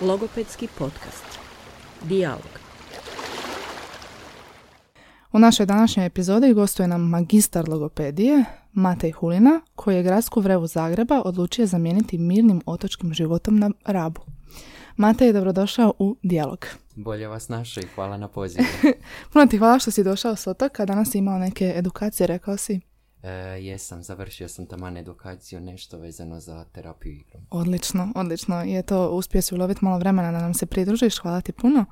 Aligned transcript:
Logopedski 0.00 0.68
podcast. 0.78 1.24
Dijalog. 2.04 2.48
U 5.32 5.38
našoj 5.38 5.66
današnjoj 5.66 6.06
epizodi 6.06 6.54
gostuje 6.54 6.88
nam 6.88 7.08
magistar 7.08 7.68
logopedije 7.68 8.44
Matej 8.72 9.10
Hulina, 9.10 9.60
koji 9.74 9.96
je 9.96 10.02
gradsku 10.02 10.40
vrevu 10.40 10.66
Zagreba 10.66 11.22
odlučio 11.24 11.66
zamijeniti 11.66 12.18
mirnim 12.18 12.62
otočkim 12.66 13.14
životom 13.14 13.58
na 13.58 13.70
Rabu. 13.84 14.20
Matej 14.96 15.26
je 15.26 15.32
dobrodošao 15.32 15.94
u 15.98 16.16
Dijalog. 16.22 16.66
Bolje 16.94 17.28
vas 17.28 17.48
našao 17.48 17.82
i 17.82 17.88
hvala 17.94 18.16
na 18.16 18.28
pozivu. 18.38 18.64
Puno 19.32 19.46
ti 19.46 19.58
hvala 19.58 19.78
što 19.78 19.90
si 19.90 20.04
došao 20.04 20.36
s 20.36 20.46
otoka, 20.46 20.86
danas 20.86 21.10
si 21.10 21.18
imao 21.18 21.38
neke 21.38 21.72
edukacije, 21.76 22.26
rekao 22.26 22.56
si. 22.56 22.87
E, 23.22 23.30
jesam, 23.60 24.02
završio 24.02 24.48
sam 24.48 24.66
taman 24.66 24.96
edukaciju, 24.96 25.60
nešto 25.60 25.98
vezano 25.98 26.40
za 26.40 26.64
terapiju 26.64 27.12
igrom. 27.12 27.46
Odlično, 27.50 28.12
odlično. 28.14 28.64
I 28.64 28.82
to 28.82 29.10
uspio 29.10 29.42
si 29.42 29.54
uloviti 29.54 29.84
malo 29.84 29.98
vremena 29.98 30.32
da 30.32 30.38
nam 30.38 30.54
se 30.54 30.66
pridružiš, 30.66 31.18
hvala 31.18 31.40
ti 31.40 31.52
puno. 31.52 31.84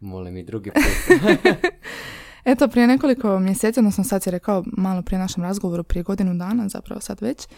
Molim 0.00 0.36
i 0.36 0.42
drugi 0.42 0.70
put. 0.70 1.18
Eto, 2.44 2.68
prije 2.68 2.86
nekoliko 2.86 3.38
mjeseci, 3.38 3.80
odnosno 3.80 4.04
sad 4.04 4.22
si 4.22 4.30
rekao 4.30 4.64
malo 4.66 5.02
prije 5.02 5.18
našem 5.18 5.42
razgovoru, 5.44 5.84
prije 5.84 6.02
godinu 6.02 6.34
dana, 6.34 6.68
zapravo 6.68 7.00
sad 7.00 7.20
već, 7.20 7.48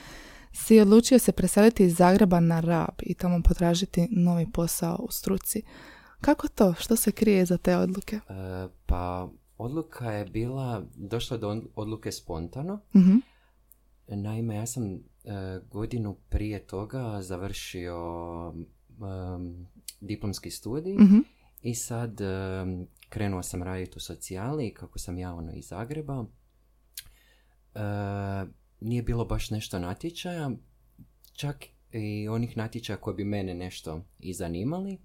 si 0.53 0.81
odlučio 0.81 1.19
se 1.19 1.33
preseliti 1.33 1.85
iz 1.85 1.97
Zagreba 1.97 2.41
na 2.41 2.61
Rab 2.61 2.95
i 3.03 3.15
tamo 3.15 3.43
potražiti 3.43 4.09
novi 4.11 4.47
posao 4.53 4.97
u 4.97 5.11
struci. 5.11 5.63
Kako 6.21 6.49
to? 6.49 6.75
Što 6.79 6.97
se 6.97 7.13
krije 7.13 7.45
za 7.45 7.59
te 7.59 7.77
odluke? 7.77 8.17
E, 8.17 8.69
pa, 8.87 9.29
odluka 9.61 10.13
je 10.13 10.25
bila, 10.25 10.87
došla 10.97 11.37
do 11.37 11.63
odluke 11.75 12.13
spontano. 12.13 12.81
Mhm, 12.97 13.17
Naime, 14.07 14.55
ja 14.55 14.67
sam 14.67 14.95
e, 14.95 14.99
godinu 15.71 16.17
prije 16.29 16.67
toga 16.67 17.23
završio 17.23 17.97
em, 18.55 19.67
diplomski 20.01 20.51
studij 20.51 20.95
mhm, 20.95 21.19
i 21.63 21.75
sad 21.75 22.21
em, 22.21 22.87
krenuo 23.09 23.43
sam 23.43 23.63
raditi 23.63 23.93
u 23.97 24.01
socijali 24.01 24.75
kako 24.75 24.99
sam 24.99 25.19
ja 25.19 25.35
ono 25.35 25.53
iz 25.53 25.69
Zagreba. 25.69 26.25
E, 27.75 27.81
nije 28.81 29.03
bilo 29.03 29.25
baš 29.25 29.51
nešto 29.51 29.79
natječaja, 29.79 30.51
čak 31.33 31.65
i 31.93 32.29
onih 32.29 32.57
natječaja 32.57 32.97
koji 32.97 33.17
bi 33.17 33.25
mene 33.25 33.55
nešto 33.55 34.05
i 34.19 34.35
zanimali. 34.35 34.99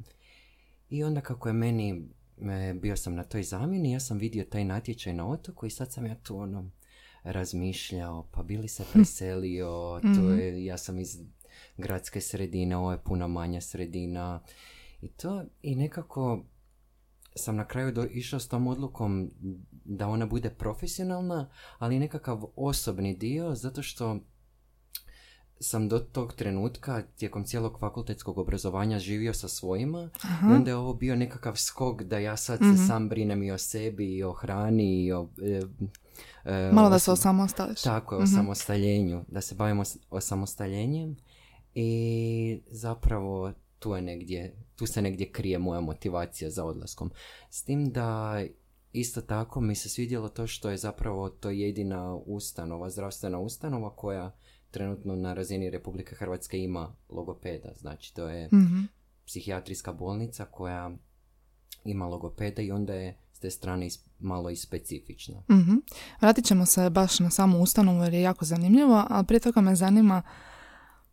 I 0.90 1.04
onda 1.04 1.22
kako 1.22 1.50
je 1.50 1.54
meni, 1.54 2.10
e, 2.42 2.74
bio 2.74 2.96
sam 2.96 3.16
na 3.16 3.24
toj 3.24 3.44
zamjeni, 3.44 3.92
ja 3.92 4.00
sam 4.00 4.18
vidio 4.18 4.44
taj 4.44 4.66
natječaj 4.66 5.14
na 5.14 5.28
otoku 5.30 5.66
i 5.66 5.70
sad 5.70 5.94
sam 5.94 6.06
ja 6.06 6.16
tu 6.16 6.38
ono 6.38 6.72
razmišljao, 7.24 8.28
pa 8.32 8.44
bili 8.44 8.68
se 8.68 8.84
preselio, 8.94 10.00
to 10.02 10.08
Mhm. 10.10 10.40
je, 10.40 10.66
ja 10.66 10.78
sam 10.78 11.00
iz 11.00 11.18
gradske 11.78 12.22
sredine, 12.22 12.78
ovo 12.78 12.92
je 12.92 13.04
puno 13.04 13.28
manja 13.28 13.62
sredina 13.62 14.44
i 15.02 15.08
to, 15.08 15.44
i 15.62 15.76
nekako 15.76 16.46
sam 17.36 17.56
na 17.56 17.68
kraju 17.68 17.92
do, 17.92 18.06
išao 18.12 18.40
s 18.40 18.48
tom 18.48 18.68
odlukom 18.68 19.32
da 19.86 20.08
ona 20.08 20.26
bude 20.26 20.50
profesionalna, 20.50 21.50
ali 21.78 22.00
nekakav 22.00 22.44
osobni 22.56 23.16
dio, 23.16 23.56
zato 23.56 23.82
što 23.82 24.20
sam 25.60 25.90
do 25.90 26.00
tog 26.00 26.34
trenutka 26.34 27.04
tijekom 27.10 27.44
cijelog 27.44 27.80
fakultetskog 27.80 28.38
obrazovanja 28.38 29.00
živio 29.00 29.34
sa 29.34 29.48
svojima 29.48 30.10
Aha. 30.22 30.48
i 30.48 30.54
onda 30.54 30.72
je 30.72 30.76
ovo 30.76 30.94
bio 30.94 31.16
nekakav 31.16 31.56
skok 31.56 32.02
da 32.04 32.20
ja 32.20 32.38
sad 32.38 32.62
Mhm. 32.62 32.72
se 32.72 32.88
sam 32.88 33.10
brinem 33.10 33.44
i 33.44 33.52
o 33.52 33.58
sebi 33.58 34.08
i 34.08 34.24
o 34.24 34.32
hrani 34.34 35.04
i 35.04 35.12
o... 35.12 35.30
e, 35.44 35.62
e, 36.46 36.72
Malo 36.72 36.90
da 36.90 37.00
se 37.00 37.12
osamostališ. 37.12 37.82
tako, 37.82 38.16
o 38.16 38.22
Mhm. 38.22 38.28
samostaljenju, 38.28 39.24
da 39.28 39.42
se 39.42 39.56
bavimo 39.56 39.86
s- 39.86 39.98
osamostaljenjem 40.10 41.16
i 41.76 41.92
zapravo 42.68 43.52
tu 43.80 43.96
je 43.96 44.02
negdje, 44.02 44.56
tu 44.76 44.86
se 44.86 45.02
negdje 45.02 45.32
krije 45.32 45.60
moja 45.60 45.82
motivacija 45.82 46.50
za 46.50 46.66
odlaskom. 46.66 47.12
S 47.50 47.64
tim 47.64 47.86
da 47.86 48.42
isto 48.94 49.22
tako 49.22 49.62
mi 49.62 49.76
se 49.76 49.90
svidjelo 49.90 50.30
to 50.30 50.48
što 50.48 50.70
je 50.70 50.78
zapravo 50.78 51.30
to 51.30 51.50
jedina 51.50 52.16
ustanova, 52.16 52.90
zdravstvena 52.90 53.40
ustanova 53.40 53.90
koja 53.92 54.32
trenutno 54.76 55.16
na 55.16 55.34
razini 55.34 55.70
Republike 55.70 56.16
Hrvatske 56.16 56.60
ima 56.60 56.96
logopeda. 57.10 57.70
Znači 57.76 58.16
to 58.16 58.30
je 58.30 58.48
Mhm. 58.48 58.82
psihijatrijska 59.26 59.94
bolnica 59.94 60.46
koja 60.46 60.92
ima 61.86 62.06
logopeda 62.06 62.62
i 62.62 62.72
onda 62.72 62.94
je 62.94 63.18
s 63.34 63.40
te 63.40 63.50
strane 63.50 63.86
is- 63.86 64.06
malo 64.20 64.50
i 64.50 64.56
specifična. 64.58 65.44
Mhm. 65.52 65.76
Vratit 66.22 66.46
ćemo 66.46 66.66
se 66.66 66.90
baš 66.90 67.20
na 67.20 67.30
samu 67.30 67.60
ustanovu 67.60 68.04
jer 68.04 68.14
je 68.14 68.22
jako 68.22 68.46
zanimljivo, 68.46 69.06
ali 69.10 69.26
prije 69.26 69.40
toga 69.40 69.62
me 69.62 69.76
zanima, 69.76 70.22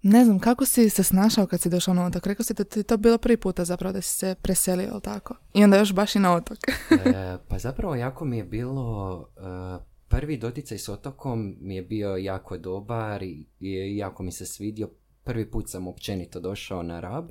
ne 0.03 0.25
znam, 0.25 0.39
kako 0.39 0.67
si 0.67 0.91
se 0.91 1.03
snašao 1.05 1.47
kad 1.47 1.61
si 1.61 1.71
došao 1.71 1.95
na 1.95 2.07
otok? 2.07 2.27
Rekao 2.27 2.45
si 2.45 2.55
da 2.55 2.65
ti 2.65 2.83
to 2.83 2.97
bilo 2.97 3.19
prvi 3.19 3.37
puta 3.37 3.65
zapravo 3.65 3.93
da 3.93 4.01
si 4.01 4.11
se 4.11 4.35
preselio, 4.37 5.01
tako? 5.01 5.35
I 5.55 5.65
onda 5.65 5.77
još 5.77 5.93
baš 5.93 6.15
i 6.15 6.19
na 6.19 6.35
otok. 6.35 6.59
E, 6.91 7.37
pa 7.49 7.59
zapravo 7.59 7.95
jako 7.95 8.25
mi 8.25 8.37
je 8.37 8.45
bilo 8.45 9.27
e, 9.37 9.92
prvi 10.13 10.37
doticaj 10.39 10.79
s 10.79 10.89
otokom 10.89 11.57
mi 11.61 11.77
je 11.77 11.83
bio 11.85 12.09
jako 12.11 12.59
dobar 12.59 13.23
i, 13.23 13.47
i 13.61 13.97
jako 13.97 14.23
mi 14.23 14.33
se 14.33 14.47
svidio. 14.47 14.91
Prvi 15.25 15.47
put 15.47 15.69
sam 15.69 15.89
općenito 15.89 16.41
došao 16.41 16.83
na 16.83 17.01
Rab 17.01 17.31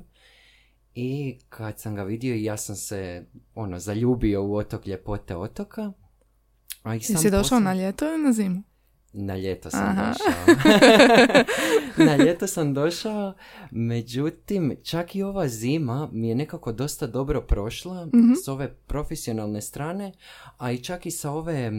i 0.94 1.38
kad 1.48 1.80
sam 1.80 1.94
ga 1.94 2.02
vidio 2.02 2.34
ja 2.36 2.56
sam 2.56 2.76
se 2.76 3.24
ono 3.54 3.78
zaljubio 3.78 4.44
u 4.44 4.54
otok 4.54 4.86
ljepote 4.86 5.36
otoka. 5.36 5.92
A 6.82 6.94
i 6.94 7.00
sam 7.00 7.16
Jesi 7.16 7.30
došao 7.30 7.42
poslije- 7.42 7.60
na 7.60 7.74
ljeto 7.74 8.04
ili 8.06 8.18
na 8.18 8.32
zimu? 8.32 8.62
Na 9.14 9.36
ljeto 9.36 9.70
sam 9.70 9.88
Aha. 9.88 10.06
došao. 10.08 10.54
na 12.06 12.16
ljeto 12.16 12.46
sam 12.46 12.74
došao, 12.74 13.34
međutim, 13.70 14.76
čak 14.82 15.14
i 15.14 15.22
ova 15.22 15.48
zima 15.48 16.08
mi 16.12 16.28
je 16.28 16.34
nekako 16.34 16.72
dosta 16.72 17.06
dobro 17.06 17.40
prošla 17.40 18.06
Mhm. 18.06 18.32
s 18.36 18.48
ove 18.48 18.74
profesionalne 18.76 19.62
strane, 19.62 20.12
a 20.58 20.72
i 20.72 20.78
čak 20.78 21.06
i 21.06 21.10
sa 21.10 21.30
ove, 21.30 21.70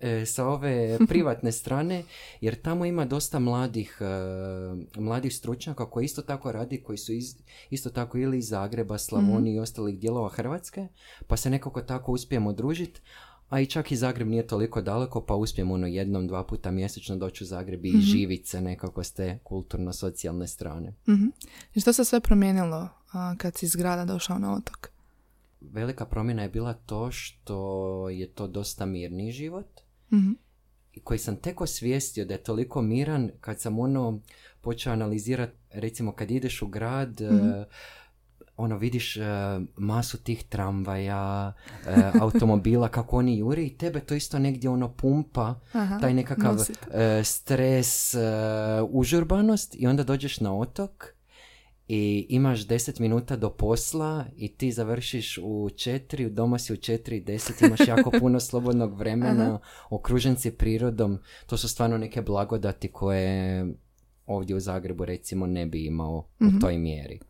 e, 0.00 0.26
sa 0.26 0.46
ove 0.46 0.98
privatne 1.08 1.52
strane, 1.52 2.02
jer 2.40 2.62
tamo 2.62 2.84
ima 2.84 3.04
dosta 3.04 3.38
mladih, 3.38 3.98
e, 4.00 5.00
mladih 5.00 5.36
stručnjaka 5.36 5.90
koji 5.90 6.04
isto 6.04 6.22
tako 6.22 6.52
radi, 6.52 6.82
koji 6.82 6.98
su 6.98 7.12
iz, 7.12 7.36
isto 7.70 7.90
tako 7.90 8.18
ili 8.18 8.38
iz 8.38 8.48
Zagreba, 8.48 8.98
Slavonije 8.98 9.56
i 9.56 9.60
ostalih 9.60 9.98
dijelova 9.98 10.28
Hrvatske, 10.28 10.88
pa 11.26 11.36
se 11.36 11.50
nekako 11.50 11.82
tako 11.82 12.12
uspijemo 12.12 12.52
družiti. 12.52 13.00
A 13.48 13.60
i 13.60 13.66
čak 13.66 13.92
i 13.92 13.96
Zagreb 13.96 14.28
nije 14.28 14.46
toliko 14.46 14.82
daleko, 14.82 15.24
pa 15.24 15.34
uspijemo 15.34 15.74
ono 15.74 15.86
jednom, 15.86 16.26
dva 16.26 16.44
puta 16.44 16.70
mjesečno 16.70 17.16
doći 17.16 17.44
u 17.44 17.46
Zagreb 17.46 17.84
i 17.84 18.00
živit 18.00 18.46
se 18.46 18.60
nekako 18.60 19.04
s 19.04 19.12
te 19.12 19.38
kulturno-socijalne 19.42 20.46
strane. 20.46 20.94
Mhm. 21.08 21.26
I 21.74 21.80
što 21.80 21.92
se 21.92 22.04
sve 22.04 22.20
promijenilo 22.20 22.88
a, 23.12 23.34
kad 23.38 23.56
si 23.56 23.66
iz 23.66 23.76
grada 23.76 24.04
došao 24.04 24.38
na 24.38 24.54
otok? 24.54 24.88
Velika 25.60 26.06
promjena 26.06 26.42
je 26.42 26.48
bila 26.48 26.72
to 26.74 27.10
što 27.10 28.08
je 28.08 28.26
to 28.26 28.46
dosta 28.46 28.86
mirni 28.86 29.32
život, 29.32 29.80
Mhm. 30.12 30.30
i 30.92 31.00
koji 31.00 31.18
sam 31.18 31.36
tek 31.36 31.60
osvijestio 31.60 32.24
da 32.24 32.34
je 32.34 32.42
toliko 32.42 32.82
miran 32.82 33.30
kad 33.40 33.60
sam 33.60 33.78
ono 33.78 34.20
počeo 34.60 34.92
analizirati, 34.92 35.52
recimo 35.70 36.12
kad 36.12 36.30
ideš 36.30 36.62
u 36.62 36.68
grad, 36.68 37.20
e, 37.20 37.64
ono 38.56 38.78
vidiš 38.78 39.16
e, 39.16 39.22
masu 39.76 40.18
tih 40.18 40.44
tramvaja, 40.44 41.52
e, 41.86 42.10
automobila, 42.20 42.88
kako 42.98 43.16
oni 43.16 43.38
jure 43.38 43.62
i 43.62 43.76
tebe 43.76 44.00
to 44.00 44.14
isto 44.14 44.38
negdje 44.38 44.70
ono 44.70 44.92
pumpa, 44.92 45.60
Aha, 45.72 45.98
taj 45.98 46.14
nekakav 46.14 46.56
e, 46.92 47.24
stres, 47.24 48.14
užurbanost 48.90 49.74
i 49.74 49.86
onda 49.86 50.04
dođeš 50.04 50.40
na 50.40 50.58
otok 50.58 51.17
i 51.88 52.26
imaš 52.28 52.66
10 52.66 53.00
minuta 53.00 53.36
do 53.36 53.50
posla 53.50 54.24
i 54.36 54.48
ti 54.48 54.72
završiš 54.72 55.38
u 55.38 55.68
4, 55.70 56.28
doma 56.28 56.58
si 56.58 56.72
u 56.72 56.76
4 56.76 57.14
i 57.14 57.24
10, 57.24 57.66
imaš 57.66 57.80
jako 57.88 58.10
puno 58.20 58.40
slobodnog 58.40 58.98
vremena, 58.98 59.58
okružen 59.90 60.36
si 60.36 60.50
prirodom, 60.50 61.18
to 61.46 61.56
su 61.56 61.68
stvarno 61.68 61.98
neke 61.98 62.22
blagodati 62.22 62.92
koje 62.92 63.66
ovdje 64.26 64.56
u 64.56 64.60
Zagrebu 64.60 65.04
recimo 65.04 65.46
ne 65.46 65.66
bi 65.66 65.84
imao 65.84 66.28
u 66.40 66.60
toj 66.60 66.78
mjeri. 66.78 67.20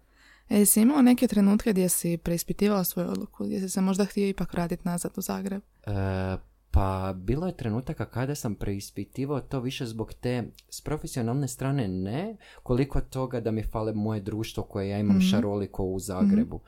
E, 0.48 0.58
jesi 0.58 0.80
imao 0.80 1.02
neke 1.02 1.26
trenutke 1.26 1.70
gdje 1.70 1.88
si 1.88 2.16
preispitivao 2.16 2.84
svoju 2.84 3.08
odluku, 3.10 3.44
gdje 3.44 3.60
si 3.60 3.68
se 3.68 3.80
možda 3.80 4.04
htio 4.04 4.28
ipak 4.28 4.52
vratiti 4.52 4.82
nazad 4.84 5.12
u 5.16 5.20
Zagreb? 5.20 5.62
E, 5.86 5.92
pa 6.78 7.12
bilo 7.12 7.46
je 7.46 7.56
trenutaka 7.56 8.06
kada 8.06 8.34
sam 8.34 8.54
preispitivao 8.54 9.40
to 9.40 9.60
više 9.60 9.86
zbog 9.86 10.12
te 10.12 10.44
s 10.70 10.80
profesionalne 10.80 11.48
strane 11.48 11.88
ne, 11.88 12.36
koliko 12.62 13.00
toga 13.00 13.40
da 13.40 13.50
mi 13.50 13.62
fale 13.62 13.92
moje 13.92 14.20
društvo 14.20 14.62
koje 14.62 14.88
ja 14.88 14.98
imam 14.98 15.20
šaroliko 15.20 15.84
u 15.84 15.98
Zagrebu. 15.98 16.60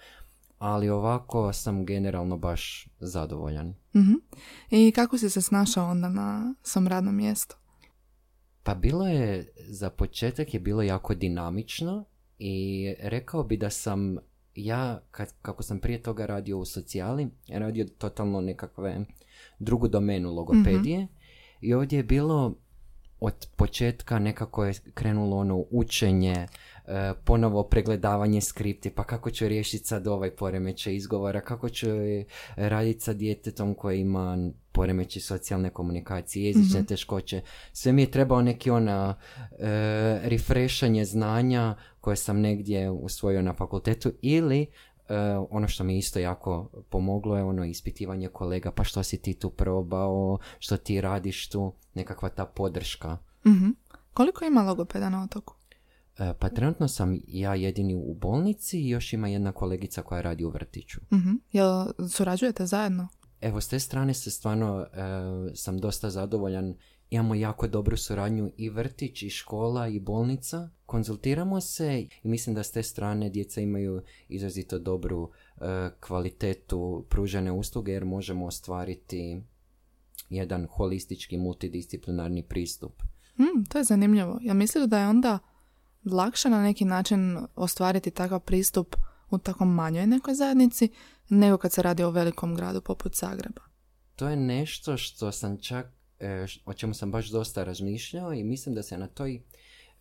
Ali 0.59 0.89
ovako 0.89 1.53
sam 1.53 1.87
generalno 1.87 2.37
baš 2.37 2.89
zadovoljan. 3.01 3.75
Mhm. 3.97 4.13
I 4.71 4.93
kako 4.93 5.19
si 5.19 5.31
se 5.31 5.43
snašao 5.43 5.91
onda 5.91 6.09
na 6.09 6.55
svom 6.63 6.89
radnom 6.89 7.17
mjestu? 7.17 7.57
Pa 8.63 8.75
bilo 8.75 9.07
je, 9.07 9.53
za 9.69 9.91
početak 9.91 10.55
je 10.55 10.61
bilo 10.61 10.83
jako 10.83 11.15
dinamično 11.15 12.05
i 12.39 12.87
rekao 13.01 13.45
bi 13.45 13.57
da 13.57 13.71
sam 13.71 14.17
ja, 14.55 15.03
kad, 15.11 15.33
kako 15.43 15.63
sam 15.63 15.79
prije 15.79 16.03
toga 16.03 16.27
radio 16.27 16.59
u 16.59 16.65
socijali, 16.65 17.29
radio 17.49 17.87
totalno 17.99 18.41
nekakve 18.41 19.05
drugu 19.61 19.89
domenu 19.89 20.35
logopedije 20.35 21.07
i 21.61 21.75
ovdje 21.75 21.97
je 21.97 22.03
bilo 22.03 22.55
od 23.21 23.47
početka 23.57 24.19
nekako 24.19 24.65
je 24.65 24.75
krenulo 24.95 25.37
ono 25.37 25.65
učenje, 25.71 26.35
e, 26.35 26.47
ponovo 27.25 27.63
pregledavanje 27.63 28.41
skripti, 28.41 28.91
pa 28.91 29.05
kako 29.05 29.31
ću 29.31 29.49
riješiti 29.49 29.85
sad 29.85 30.07
ovaj 30.07 30.31
poremećaj 30.31 30.95
izgovora, 30.95 31.41
kako 31.41 31.69
ću 31.69 31.87
raditi 32.57 33.01
sa 33.01 33.13
djetetom 33.13 33.75
koji 33.75 34.01
ima 34.01 34.51
poremeći 34.73 35.21
socijalne 35.21 35.71
komunikacije, 35.71 36.47
jezične 36.47 36.85
teškoće. 36.87 37.41
Sve 37.73 37.93
mi 37.93 38.03
je 38.03 38.11
trebao 38.11 38.43
neki 38.43 38.71
ona 38.71 39.15
e, 39.41 39.55
refreshanje 40.29 41.05
znanja 41.05 41.77
koje 42.01 42.17
sam 42.17 42.41
negdje 42.41 42.91
usvojio 42.91 43.43
na 43.43 43.55
fakultetu 43.55 44.13
ili 44.23 44.67
e, 45.11 45.37
ono 45.51 45.69
što 45.69 45.85
mi 45.85 45.99
isto 45.99 46.19
jako 46.19 46.71
pomoglo 46.91 47.37
je 47.37 47.43
ono 47.43 47.65
ispitivanje 47.65 48.29
kolega, 48.29 48.73
pa 48.73 48.85
što 48.85 49.03
si 49.03 49.23
ti 49.23 49.35
tu 49.35 49.51
probao, 49.51 50.39
što 50.59 50.77
ti 50.77 51.01
radiš 51.01 51.49
tu, 51.49 51.73
nekakva 51.95 52.29
ta 52.29 52.45
podrška. 52.45 53.19
Mhm. 53.47 53.69
Koliko 54.13 54.45
ima 54.45 54.63
logopeda 54.63 55.09
na 55.09 55.23
otoku? 55.23 55.55
E, 56.19 56.35
pa 56.39 56.49
trenutno 56.49 56.89
sam 56.89 57.21
ja 57.27 57.55
jedini 57.55 57.95
u 57.95 58.15
bolnici 58.15 58.81
i 58.81 58.89
još 58.89 59.13
ima 59.13 59.29
jedna 59.29 59.53
kolegica 59.53 60.03
koja 60.03 60.21
radi 60.21 60.45
u 60.45 60.51
vrtiću. 60.51 61.01
Mhm. 61.13 61.33
Jel 61.53 61.87
surađujete 62.09 62.67
zajedno? 62.67 63.09
Evo, 63.41 63.61
s 63.61 63.69
te 63.69 63.79
strane 63.79 64.15
se 64.15 64.31
stvarno 64.31 64.81
e, 64.81 64.87
sam 65.55 65.79
dosta 65.79 66.11
zadovoljan. 66.11 66.75
Imamo 67.11 67.35
jako 67.35 67.69
dobru 67.69 67.97
suradnju 67.97 68.53
i 68.57 68.71
vrtić, 68.71 69.23
i 69.23 69.31
škola, 69.31 69.89
i 69.89 70.01
bolnica. 70.01 70.71
Konzultiramo 70.87 71.61
se 71.61 72.01
i 72.01 72.29
mislim 72.29 72.55
da 72.55 72.63
s 72.63 72.73
te 72.73 72.83
strane 72.83 73.31
djeca 73.31 73.61
imaju 73.61 74.03
izrazito 74.29 74.79
dobru 74.79 75.31
e, 75.61 75.91
kvalitetu 76.01 77.07
pružene 77.09 77.53
usluge 77.53 77.93
jer 77.93 78.05
možemo 78.05 78.47
ostvariti 78.47 79.43
jedan 80.31 80.67
holistički 80.71 81.39
multidisciplinarni 81.39 82.43
pristup. 82.43 83.03
Hmm, 83.37 83.65
to 83.69 83.79
je 83.79 83.85
zanimljivo. 83.85 84.39
Ja 84.43 84.55
mislim 84.55 84.89
da 84.89 84.99
je 84.99 85.09
onda 85.09 85.39
lakše 86.05 86.51
na 86.51 86.63
neki 86.63 86.85
način 86.85 87.39
ostvariti 87.57 88.11
takav 88.11 88.41
pristup 88.41 88.97
u 89.31 89.39
tako 89.39 89.65
manjoj 89.65 90.07
nekoj 90.07 90.35
zajednici 90.35 90.89
nego 91.29 91.59
kad 91.59 91.73
se 91.73 91.83
radi 91.83 92.03
o 92.03 92.11
velikom 92.11 92.55
gradu 92.55 92.81
poput 92.81 93.17
Zagreba. 93.17 93.63
To 94.17 94.29
je 94.29 94.37
nešto 94.37 94.97
što 94.97 95.33
sam 95.33 95.59
čak, 95.59 96.00
o 96.65 96.73
čemu 96.73 96.95
sam 96.95 97.11
baš 97.11 97.29
dosta 97.29 97.65
razmišljao 97.65 98.33
i 98.33 98.45
mislim 98.45 98.75
da 98.75 98.83
se 98.83 98.99
na 98.99 99.07
toj 99.07 99.43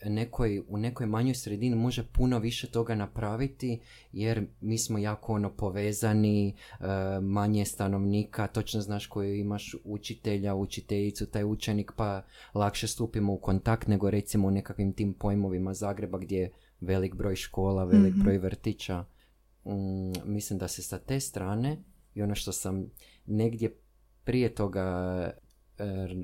nekoj, 0.06 0.64
u 0.68 0.78
nekoj 0.78 1.06
manjoj 1.06 1.36
sredini 1.36 1.76
može 1.76 2.04
puno 2.04 2.40
više 2.40 2.68
toga 2.68 2.96
napraviti 2.96 3.80
jer 4.12 4.48
mi 4.62 4.78
smo 4.78 4.98
jako 4.98 5.34
ono 5.34 5.56
povezani, 5.56 6.50
e, 6.50 6.86
manje 7.22 7.66
stanovnika, 7.66 8.48
točno 8.48 8.82
znaš 8.82 9.08
koju 9.08 9.36
imaš 9.36 9.76
učitelja, 9.84 10.56
učiteljicu, 10.56 11.26
taj 11.26 11.44
učenik 11.44 11.92
pa 11.96 12.24
lakše 12.54 12.88
stupimo 12.88 13.34
u 13.34 13.38
kontakt 13.38 13.88
nego 13.88 14.10
recimo 14.10 14.48
u 14.48 14.52
nekakvim 14.52 14.94
tim 14.94 15.14
pojmovima 15.14 15.74
Zagreba 15.74 16.18
gdje 16.18 16.40
je 16.40 16.52
velik 16.82 17.16
broj 17.16 17.36
škola, 17.36 17.84
velik 17.84 18.14
broj 18.16 18.38
vrtića. 18.38 19.06
Mm, 19.66 20.34
mislim 20.34 20.60
da 20.60 20.68
se 20.68 20.82
sa 20.82 20.98
te 20.98 21.20
strane 21.20 21.84
i 22.14 22.22
ono 22.22 22.36
što 22.36 22.52
sam 22.52 22.92
negdje 23.26 23.76
prije 24.24 24.56
toga 24.56 25.32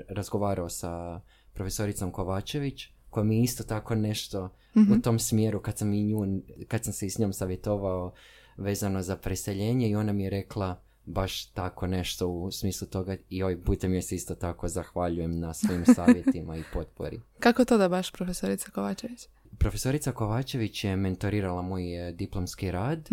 razgovarao 0.08 0.70
sa 0.70 1.22
profesoricom 1.54 2.12
Kovačević, 2.12 2.88
koja 3.10 3.24
mi 3.24 3.44
isto 3.44 3.64
tako 3.64 3.96
nešto 3.96 4.50
u 4.76 5.02
tom 5.02 5.20
smjeru 5.20 5.62
kad 5.62 5.78
sam, 5.78 5.94
i 5.94 6.04
nju, 6.04 6.42
kad 6.68 6.84
sam 6.84 6.94
se 6.94 7.06
i 7.06 7.10
s 7.10 7.20
njom 7.20 7.34
savjetovao 7.34 8.14
vezano 8.58 9.02
za 9.02 9.18
preseljenje 9.18 9.90
i 9.90 9.96
ona 9.96 10.14
mi 10.14 10.24
je 10.24 10.30
rekla 10.30 10.82
baš 11.06 11.46
tako 11.46 11.88
nešto 11.88 12.28
u 12.28 12.52
smislu 12.52 12.88
toga 12.88 13.18
i 13.30 13.44
oj 13.44 13.64
putem 13.64 13.94
joj 13.94 14.02
se 14.02 14.16
isto 14.16 14.36
tako 14.36 14.68
zahvaljujem 14.68 15.40
na 15.40 15.54
svojim 15.54 15.86
savjetima 15.96 16.58
i 16.58 16.64
potpori. 16.74 17.22
Kako 17.40 17.66
to 17.66 17.78
da 17.78 17.90
baš 17.90 18.12
profesorica 18.12 18.72
Kovačević? 18.72 19.28
Profesorica 19.58 20.12
Kovačević 20.12 20.84
je 20.84 20.96
mentorirala 20.96 21.62
moj 21.62 22.08
e, 22.08 22.12
diplomski 22.12 22.72
rad 22.72 23.10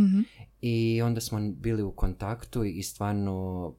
i 0.61 1.03
onda 1.03 1.21
smo 1.21 1.41
bili 1.41 1.83
u 1.83 1.93
kontaktu 1.93 2.65
i 2.65 2.83
stvarno 2.83 3.75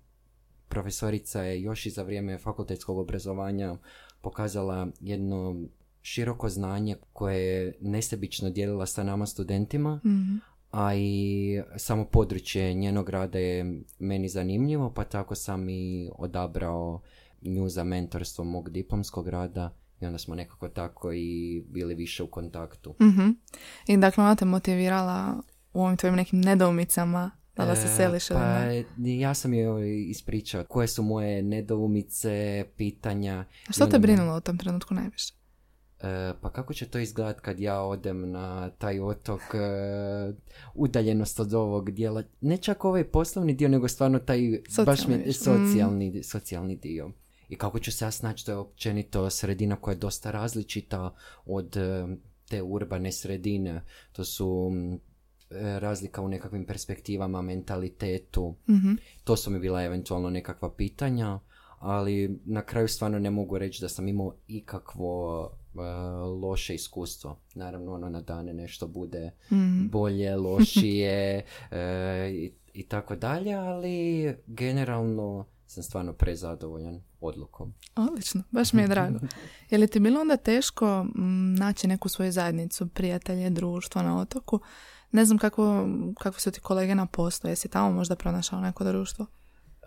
profesorica 0.73 1.41
je 1.41 1.61
još 1.61 1.85
i 1.85 1.89
za 1.89 2.03
vrijeme 2.03 2.37
fakultetskog 2.37 2.97
obrazovanja 2.97 3.77
pokazala 4.21 4.87
jedno 4.99 5.55
široko 6.01 6.49
znanje 6.49 6.95
koje 7.13 7.39
je 7.39 7.73
nesebično 7.81 8.49
dijelila 8.49 8.85
sa 8.85 9.03
nama 9.03 9.25
studentima, 9.25 9.99
a 10.71 10.95
i 10.95 11.61
samo 11.77 12.05
područje 12.05 12.73
njenog 12.73 13.09
rada 13.09 13.39
je 13.39 13.81
meni 13.99 14.29
zanimljivo, 14.29 14.93
pa 14.93 15.03
tako 15.03 15.35
sam 15.35 15.69
i 15.69 16.09
odabrao 16.17 17.01
nju 17.41 17.69
za 17.69 17.83
mentorstvo 17.83 18.43
mog 18.43 18.69
diplomskog 18.69 19.27
rada 19.27 19.73
i 20.01 20.05
onda 20.05 20.17
smo 20.17 20.35
nekako 20.35 20.69
tako 20.69 21.11
i 21.13 21.61
bili 21.69 21.95
više 21.95 22.23
u 22.23 22.27
kontaktu. 22.27 22.95
Mhm. 23.01 23.29
I 23.87 23.97
dakle 23.97 24.23
ona 24.23 24.35
te 24.35 24.45
motivirala 24.45 25.35
u 25.73 25.83
ovim 25.83 25.97
tvojim 25.97 26.15
nekim 26.15 26.41
nedoumicama 26.41 27.31
da 27.57 27.65
da 27.65 27.75
se 27.75 27.85
E, 27.85 27.95
seliš 27.95 28.27
pa, 28.27 28.65
ja 28.97 29.33
sam 29.33 29.53
joj 29.53 30.09
ispričao 30.09 30.63
koje 30.63 30.87
su 30.87 31.03
moje 31.03 31.41
nedoumice, 31.41 32.65
pitanja. 32.77 33.45
A 33.69 33.73
što 33.73 33.85
te 33.85 33.99
brinulo 33.99 34.37
u 34.37 34.41
tom 34.41 34.57
trenutku 34.57 34.93
najviše? 34.93 35.33
E, 36.03 36.33
pa 36.41 36.49
kako 36.49 36.73
će 36.73 36.85
to 36.85 36.99
izgledat 36.99 37.39
kad 37.39 37.59
ja 37.59 37.81
odem 37.81 38.31
na 38.31 38.69
taj 38.69 38.99
otok, 38.99 39.41
e, 39.53 40.33
udaljenost 40.73 41.39
od 41.39 41.53
ovog 41.53 41.91
dijela, 41.91 42.23
ne 42.41 42.57
čak 42.57 42.85
ovaj 42.85 43.03
poslovni 43.03 43.53
dio, 43.53 43.69
nego 43.69 43.87
stvarno 43.87 44.19
taj 44.19 44.39
baš 44.85 44.99
Socijalni 44.99 45.17
mi, 45.17 45.23
više. 45.23 45.39
socijalni, 45.39 46.23
socijalni 46.23 46.75
dio. 46.75 47.11
I 47.49 47.55
kako 47.55 47.79
ću 47.79 47.91
se 47.91 48.05
ja 48.05 48.11
snaći, 48.11 48.45
to 48.45 48.51
je 48.51 48.57
općenito 48.57 49.29
sredina 49.29 49.75
koja 49.75 49.93
je 49.93 49.99
dosta 49.99 50.31
različita 50.31 51.15
od 51.45 51.77
e, 51.77 52.07
te 52.49 52.61
urbane 52.61 53.11
sredine. 53.11 53.81
To 54.11 54.23
su 54.23 54.69
m, 54.71 54.93
e, 54.93 54.97
razlika 55.79 56.21
u 56.21 56.27
nekakvim 56.27 56.65
perspektivama, 56.65 57.41
mentalitetu. 57.41 58.55
Mhm. 58.69 58.93
To 59.23 59.35
su 59.37 59.51
mi 59.51 59.59
bila 59.59 59.83
eventualno 59.83 60.29
nekakva 60.29 60.71
pitanja, 60.71 61.39
ali 61.79 62.39
na 62.45 62.61
kraju 62.61 62.87
stvarno 62.87 63.19
ne 63.19 63.29
mogu 63.31 63.57
reći 63.57 63.81
da 63.81 63.89
sam 63.89 64.07
imao 64.07 64.35
ikakvo 64.47 65.49
e, 65.75 65.79
loše 66.41 66.75
iskustvo. 66.75 67.39
Naravno, 67.55 67.93
ono 67.93 68.09
na 68.09 68.21
dane 68.21 68.53
nešto 68.53 68.87
bude 68.87 69.31
Mhm. 69.51 69.87
bolje, 69.87 70.35
lošije 70.47 71.45
e, 71.71 71.79
i, 72.33 72.51
i 72.73 72.83
tako 72.83 73.15
dalje, 73.15 73.53
ali 73.53 74.35
generalno 74.47 75.45
sam 75.67 75.83
stvarno 75.83 76.13
prezadovoljan 76.13 77.01
odlukom. 77.21 77.73
Odlično, 77.95 78.43
baš 78.51 78.73
mi 78.73 78.81
je 78.81 78.87
drago. 78.87 79.19
Je 79.69 79.77
li 79.77 79.87
ti 79.87 79.99
bilo 79.99 80.21
onda 80.21 80.37
teško 80.37 81.05
naći 81.59 81.87
neku 81.87 82.09
svoju 82.09 82.31
zajednicu, 82.31 82.87
prijatelje, 82.87 83.49
društvo 83.49 84.01
na 84.01 84.19
otoku? 84.19 84.59
Ne 85.13 85.25
znam 85.25 85.37
kako, 85.37 85.87
kako 86.19 86.39
su 86.39 86.51
ti 86.51 86.59
kolege 86.59 86.95
na 86.95 87.05
poslu, 87.05 87.49
jesi 87.49 87.67
tamo 87.69 87.91
možda 87.91 88.15
pronašao 88.15 88.61
neko 88.61 88.83
društvo? 88.83 89.25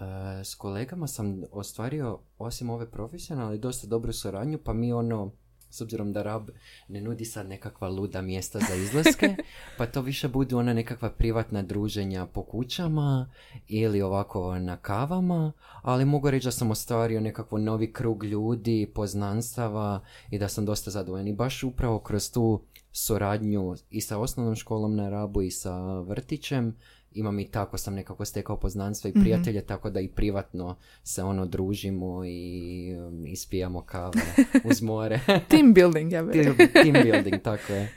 E, 0.00 0.44
s 0.44 0.54
kolegama 0.54 1.06
sam 1.06 1.42
ostvario, 1.52 2.18
osim 2.38 2.70
ove 2.70 2.90
profesionalne, 2.90 3.58
dosta 3.58 3.86
dobru 3.86 4.12
suradnju, 4.12 4.58
pa 4.64 4.72
mi 4.72 4.92
ono, 4.92 5.32
s 5.76 5.80
obzirom 5.80 6.12
da 6.12 6.22
rab 6.22 6.50
ne 6.88 7.00
nudi 7.00 7.24
sad 7.24 7.48
nekakva 7.48 7.88
luda 7.88 8.22
mjesta 8.22 8.58
za 8.68 8.74
izlaske, 8.74 9.36
pa 9.78 9.86
to 9.86 10.00
više 10.00 10.28
budu 10.28 10.58
ona 10.58 10.72
nekakva 10.72 11.10
privatna 11.10 11.62
druženja 11.62 12.26
po 12.26 12.42
kućama 12.42 13.30
ili 13.68 14.02
ovako 14.02 14.58
na 14.58 14.76
kavama, 14.76 15.52
ali 15.82 16.04
mogu 16.04 16.30
reći 16.30 16.46
da 16.46 16.50
sam 16.50 16.70
ostvario 16.70 17.20
nekakvo 17.20 17.58
novi 17.58 17.92
krug 17.92 18.24
ljudi, 18.24 18.90
poznanstava 18.94 20.00
i 20.30 20.38
da 20.38 20.48
sam 20.48 20.66
dosta 20.66 20.90
zadovoljan. 20.90 21.28
I 21.28 21.32
baš 21.32 21.62
upravo 21.62 21.98
kroz 21.98 22.32
tu 22.32 22.62
suradnju 22.92 23.74
i 23.90 24.00
sa 24.00 24.18
osnovnom 24.18 24.54
školom 24.54 24.96
na 24.96 25.08
Rabu 25.08 25.42
i 25.42 25.50
sa 25.50 26.00
vrtićem, 26.00 26.76
imam 27.16 27.38
i 27.38 27.50
tako 27.50 27.78
sam 27.78 27.94
nekako 27.94 28.24
stekao 28.24 28.56
poznanstva 28.56 29.10
i 29.10 29.12
prijatelje, 29.12 29.66
tako 29.66 29.90
da 29.90 30.00
i 30.00 30.08
privatno 30.08 30.76
se 31.02 31.22
ono 31.22 31.46
družimo 31.46 32.24
i 32.24 32.94
um, 32.98 33.26
ispijamo 33.26 33.82
kave 33.82 34.22
uz 34.70 34.82
more. 34.82 35.20
Team 35.50 35.74
building, 35.74 36.12
ja 36.12 36.22
bih 36.22 36.42
team, 36.42 36.56
team 36.72 36.92
building, 37.04 37.42
tako 37.42 37.72
je. 37.72 37.92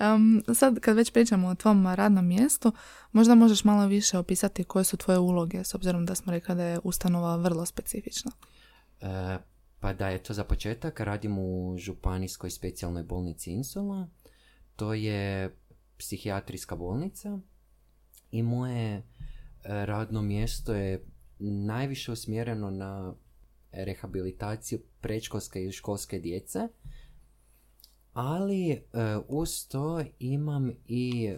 Um, 0.00 0.42
sad 0.54 0.80
kad 0.80 0.96
već 0.96 1.12
pričamo 1.12 1.48
o 1.48 1.54
tvom 1.54 1.86
radnom 1.86 2.26
mjestu, 2.26 2.72
možda 3.12 3.34
možeš 3.34 3.64
malo 3.64 3.86
više 3.86 4.18
opisati 4.18 4.64
koje 4.64 4.84
su 4.84 4.96
tvoje 4.96 5.18
uloge, 5.18 5.64
s 5.64 5.74
obzirom 5.74 6.06
da 6.06 6.14
smo 6.14 6.32
rekli 6.32 6.54
da 6.54 6.64
je 6.64 6.80
ustanova 6.84 7.36
vrlo 7.36 7.66
specifična. 7.66 8.32
E, 9.00 9.38
pa 9.80 9.92
da 9.92 10.08
je 10.08 10.18
to 10.18 10.34
za 10.34 10.44
početak, 10.44 11.00
radim 11.00 11.38
u 11.38 11.76
županijskoj 11.78 12.50
specijalnoj 12.50 13.02
bolnici 13.02 13.50
Insula. 13.50 14.08
To 14.76 14.94
je 14.94 15.54
psihijatrijska 15.98 16.76
bolnica 16.76 17.38
i 18.34 18.42
moje 18.42 18.94
e, 18.94 19.02
radno 19.86 20.22
mjesto 20.22 20.74
je 20.74 21.04
najviše 21.38 22.12
usmjereno 22.12 22.70
na 22.70 23.14
rehabilitaciju 23.72 24.78
predškolske 25.00 25.64
i 25.64 25.72
školske 25.72 26.18
djece. 26.18 26.68
Ali 28.12 28.70
e, 28.70 28.80
uz 29.28 29.68
to 29.68 30.04
imam 30.18 30.72
i 30.86 31.26
e, 31.26 31.36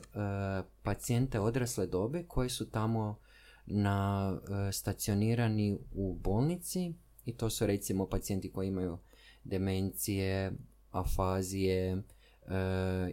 pacijente 0.83 1.41
odrasle 1.41 1.87
dobe 1.87 2.25
koji 2.29 2.51
su 2.51 2.71
tamo 2.71 3.19
na 3.67 4.33
e, 4.69 4.73
stacionirani 4.73 5.79
u 5.93 6.15
bolnici 6.15 6.95
i 7.25 7.37
to 7.37 7.51
su 7.51 7.67
recimo 7.67 8.09
pacijenti 8.09 8.53
koji 8.53 8.69
imaju 8.69 8.99
demencije, 9.45 10.53
afazije 10.91 11.93
e, 11.93 12.03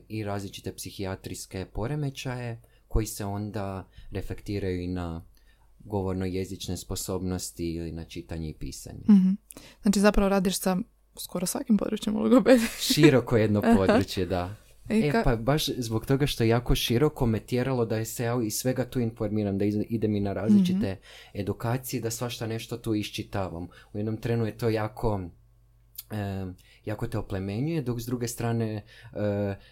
i 0.08 0.24
različite 0.24 0.76
psihijatrijske 0.76 1.66
poremećaje 1.74 2.62
koji 2.94 3.06
se 3.08 3.26
onda 3.26 3.88
reflektiraju 4.12 4.82
i 4.82 4.88
na 4.90 5.26
govorno-jezične 5.80 6.78
sposobnosti 6.78 7.66
ili 7.68 7.92
na 7.92 8.04
čitanje 8.06 8.50
i 8.50 8.54
pisanje. 8.56 9.04
Mhm. 9.10 9.30
Znači 9.82 10.00
zapravo 10.00 10.30
radiš 10.30 10.60
sa 10.60 10.78
skoro 11.18 11.46
svakim 11.46 11.78
područjem 11.78 12.16
u 12.16 12.20
logopediji. 12.20 12.68
Široko 12.94 13.38
jedno 13.38 13.62
područje, 13.62 14.26
da. 14.26 14.56
I 14.90 15.00
E 15.00 15.12
ka- 15.12 15.24
pa 15.24 15.36
baš 15.36 15.66
zbog 15.68 16.06
toga 16.06 16.28
što 16.28 16.44
je 16.44 16.50
jako 16.50 16.76
široko 16.76 17.26
me 17.26 17.40
tjeralo 17.40 17.86
da 17.86 17.98
je 17.98 18.06
se 18.06 18.24
ja 18.24 18.42
iz 18.42 18.54
svega 18.54 18.86
tu 18.86 19.00
informiram, 19.00 19.58
da 19.58 19.66
idem 19.66 20.16
i 20.16 20.20
na 20.20 20.34
različite 20.34 20.92
Mhm. 20.92 21.02
edukacije, 21.34 22.02
da 22.02 22.12
svašta 22.12 22.48
nešto 22.48 22.78
tu 22.78 22.96
iščitavam. 22.96 23.64
U 23.94 23.98
jednom 23.98 24.18
trenu 24.18 24.46
je 24.46 24.58
to 24.58 24.70
jako, 24.70 25.22
e, 26.12 26.46
jako 26.86 27.08
te 27.08 27.18
oplemenjuje, 27.18 27.82
dok 27.82 28.02
s 28.02 28.06
druge 28.06 28.28
strane 28.28 28.66
e, 28.74 28.82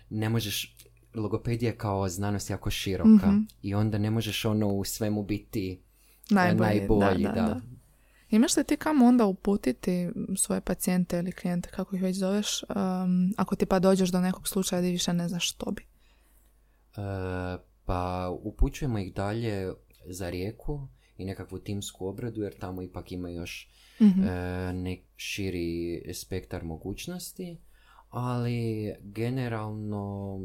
ne 0.09 0.29
možeš, 0.29 0.75
logopedija 1.13 1.71
je 1.71 1.77
kao 1.77 2.09
znanost 2.09 2.49
jako 2.49 2.69
široka 2.69 3.27
Mhm. 3.27 3.37
i 3.61 3.73
onda 3.75 3.97
ne 3.97 4.11
možeš 4.11 4.45
ono 4.45 4.67
u 4.67 4.83
svemu 4.83 5.23
biti 5.23 5.81
e, 6.31 6.33
Najbolji, 6.33 6.69
najbolji, 6.79 7.23
da, 7.23 7.31
da. 7.31 7.41
da, 7.41 7.47
da. 7.47 7.61
Imaš 8.29 8.57
li 8.57 8.63
ti 8.63 8.77
kamo 8.77 9.05
onda 9.05 9.25
uputiti 9.25 10.09
svoje 10.37 10.61
pacijente 10.61 11.19
ili 11.19 11.31
klijente, 11.31 11.69
kako 11.69 11.95
ih 11.95 12.01
već 12.01 12.17
zoveš, 12.17 12.63
um, 12.63 13.33
ako 13.37 13.55
ti 13.55 13.65
pa 13.65 13.79
dođeš 13.79 14.09
do 14.09 14.19
nekog 14.21 14.47
slučaja 14.47 14.81
gdje 14.81 14.91
više 14.91 15.13
ne 15.13 15.27
znaš 15.27 15.49
što 15.49 15.71
bi? 15.71 15.81
E, 15.81 15.87
pa 17.85 18.29
upućujemo 18.43 18.99
ih 18.99 19.13
dalje 19.13 19.73
za 20.05 20.29
rijeku 20.29 20.87
i 21.17 21.25
nekakvu 21.25 21.59
timsku 21.59 22.07
obradu 22.07 22.41
jer 22.41 22.59
tamo 22.59 22.81
ipak 22.81 23.11
ima 23.11 23.29
još 23.29 23.67
Mhm. 24.01 24.23
e, 24.23 24.73
nek 24.73 24.99
širi 25.15 26.03
spektar 26.13 26.63
mogućnosti, 26.63 27.57
ali 28.09 28.91
generalno 29.01 30.39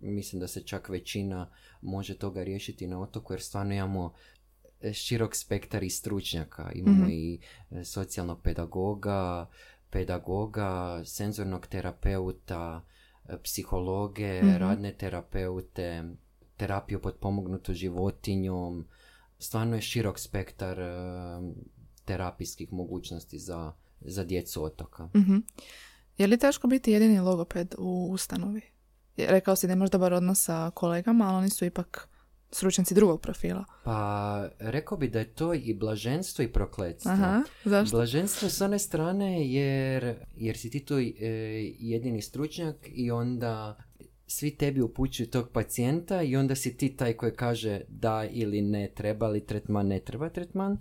mislim 0.00 0.40
da 0.40 0.46
se 0.46 0.62
čak 0.62 0.88
većina 0.88 1.50
može 1.82 2.18
toga 2.18 2.42
riješiti 2.42 2.86
na 2.86 3.00
otoku 3.00 3.32
jer 3.32 3.42
stvarno 3.42 3.74
imamo 3.74 4.12
e, 4.80 4.92
širok 4.92 5.36
spektar 5.36 5.82
i 5.82 5.90
stručnjaka. 5.90 6.72
Imamo 6.74 7.02
Mhm. 7.02 7.10
i 7.10 7.40
e, 7.70 7.84
socijalnog 7.84 8.42
pedagoga, 8.42 9.48
pedagoga, 9.90 11.02
senzornog 11.04 11.66
terapeuta, 11.66 12.82
e, 13.24 13.38
psihologe, 13.38 14.42
Mhm. 14.42 14.56
radne 14.56 14.92
terapeute, 14.92 16.04
terapiju 16.56 17.00
potpomognutu 17.02 17.74
životinjom. 17.74 18.86
Stvarno 19.38 19.76
je 19.76 19.82
širok 19.82 20.18
spektar 20.18 20.78
terapijskih 22.04 22.72
mogućnosti 22.72 23.38
za, 23.38 23.72
za 24.00 24.24
djecu 24.24 24.64
otoka. 24.64 25.08
Mhm. 25.16 25.36
Je 26.18 26.26
li 26.26 26.38
teško 26.38 26.68
biti 26.68 26.92
jedini 26.92 27.20
logoped 27.20 27.74
u 27.78 28.08
ustanovi? 28.12 28.60
Rekao 29.16 29.56
si 29.56 29.66
da 29.66 29.72
imaš 29.72 29.90
dobar 29.90 30.12
odnos 30.12 30.44
sa 30.44 30.70
kolegama, 30.74 31.28
ali 31.28 31.36
oni 31.36 31.50
su 31.50 31.64
ipak 31.64 32.08
stručnjaci 32.52 32.94
drugog 32.94 33.20
profila. 33.20 33.64
Pa 33.84 34.48
rekao 34.58 34.98
bi 34.98 35.08
da 35.08 35.18
je 35.18 35.34
to 35.34 35.54
i 35.54 35.74
blaženstvo 35.74 36.44
i 36.44 36.52
prokletstvo. 36.52 37.10
Aha, 37.10 37.42
zašto? 37.64 37.96
Blaženstvo 37.96 38.48
s 38.48 38.60
one 38.60 38.78
strane 38.78 39.50
jer, 39.50 40.14
jer 40.36 40.56
si 40.56 40.70
ti 40.70 40.84
tu 40.84 40.98
e, 40.98 41.04
jedini 41.78 42.22
stručnjak 42.22 42.76
i 42.86 43.10
onda 43.10 43.76
svi 44.26 44.50
tebi 44.56 44.80
upućuju 44.80 45.30
tog 45.30 45.48
pacijenta 45.52 46.22
i 46.22 46.36
onda 46.36 46.54
si 46.54 46.76
ti 46.76 46.96
taj 46.96 47.12
koji 47.12 47.32
kaže 47.32 47.80
da 47.88 48.24
ili 48.30 48.62
ne 48.62 48.88
treba 48.94 49.28
li 49.28 49.46
tretman, 49.46 49.86
ne 49.86 50.00
treba 50.00 50.28
tretman. 50.28 50.78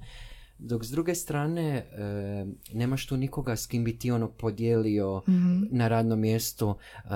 Dok 0.59 0.85
s 0.85 0.89
druge 0.89 1.15
strane 1.15 1.67
e, 1.69 1.85
nemaš 2.71 3.07
tu 3.07 3.17
nikoga 3.17 3.55
s 3.55 3.67
kim 3.67 3.83
bi 3.83 3.97
ti 3.97 4.11
ono 4.11 4.29
podijelio 4.29 5.21
Mhm. 5.27 5.63
na 5.71 5.87
radnom 5.87 6.19
mjestu 6.19 6.75
e, 6.97 7.09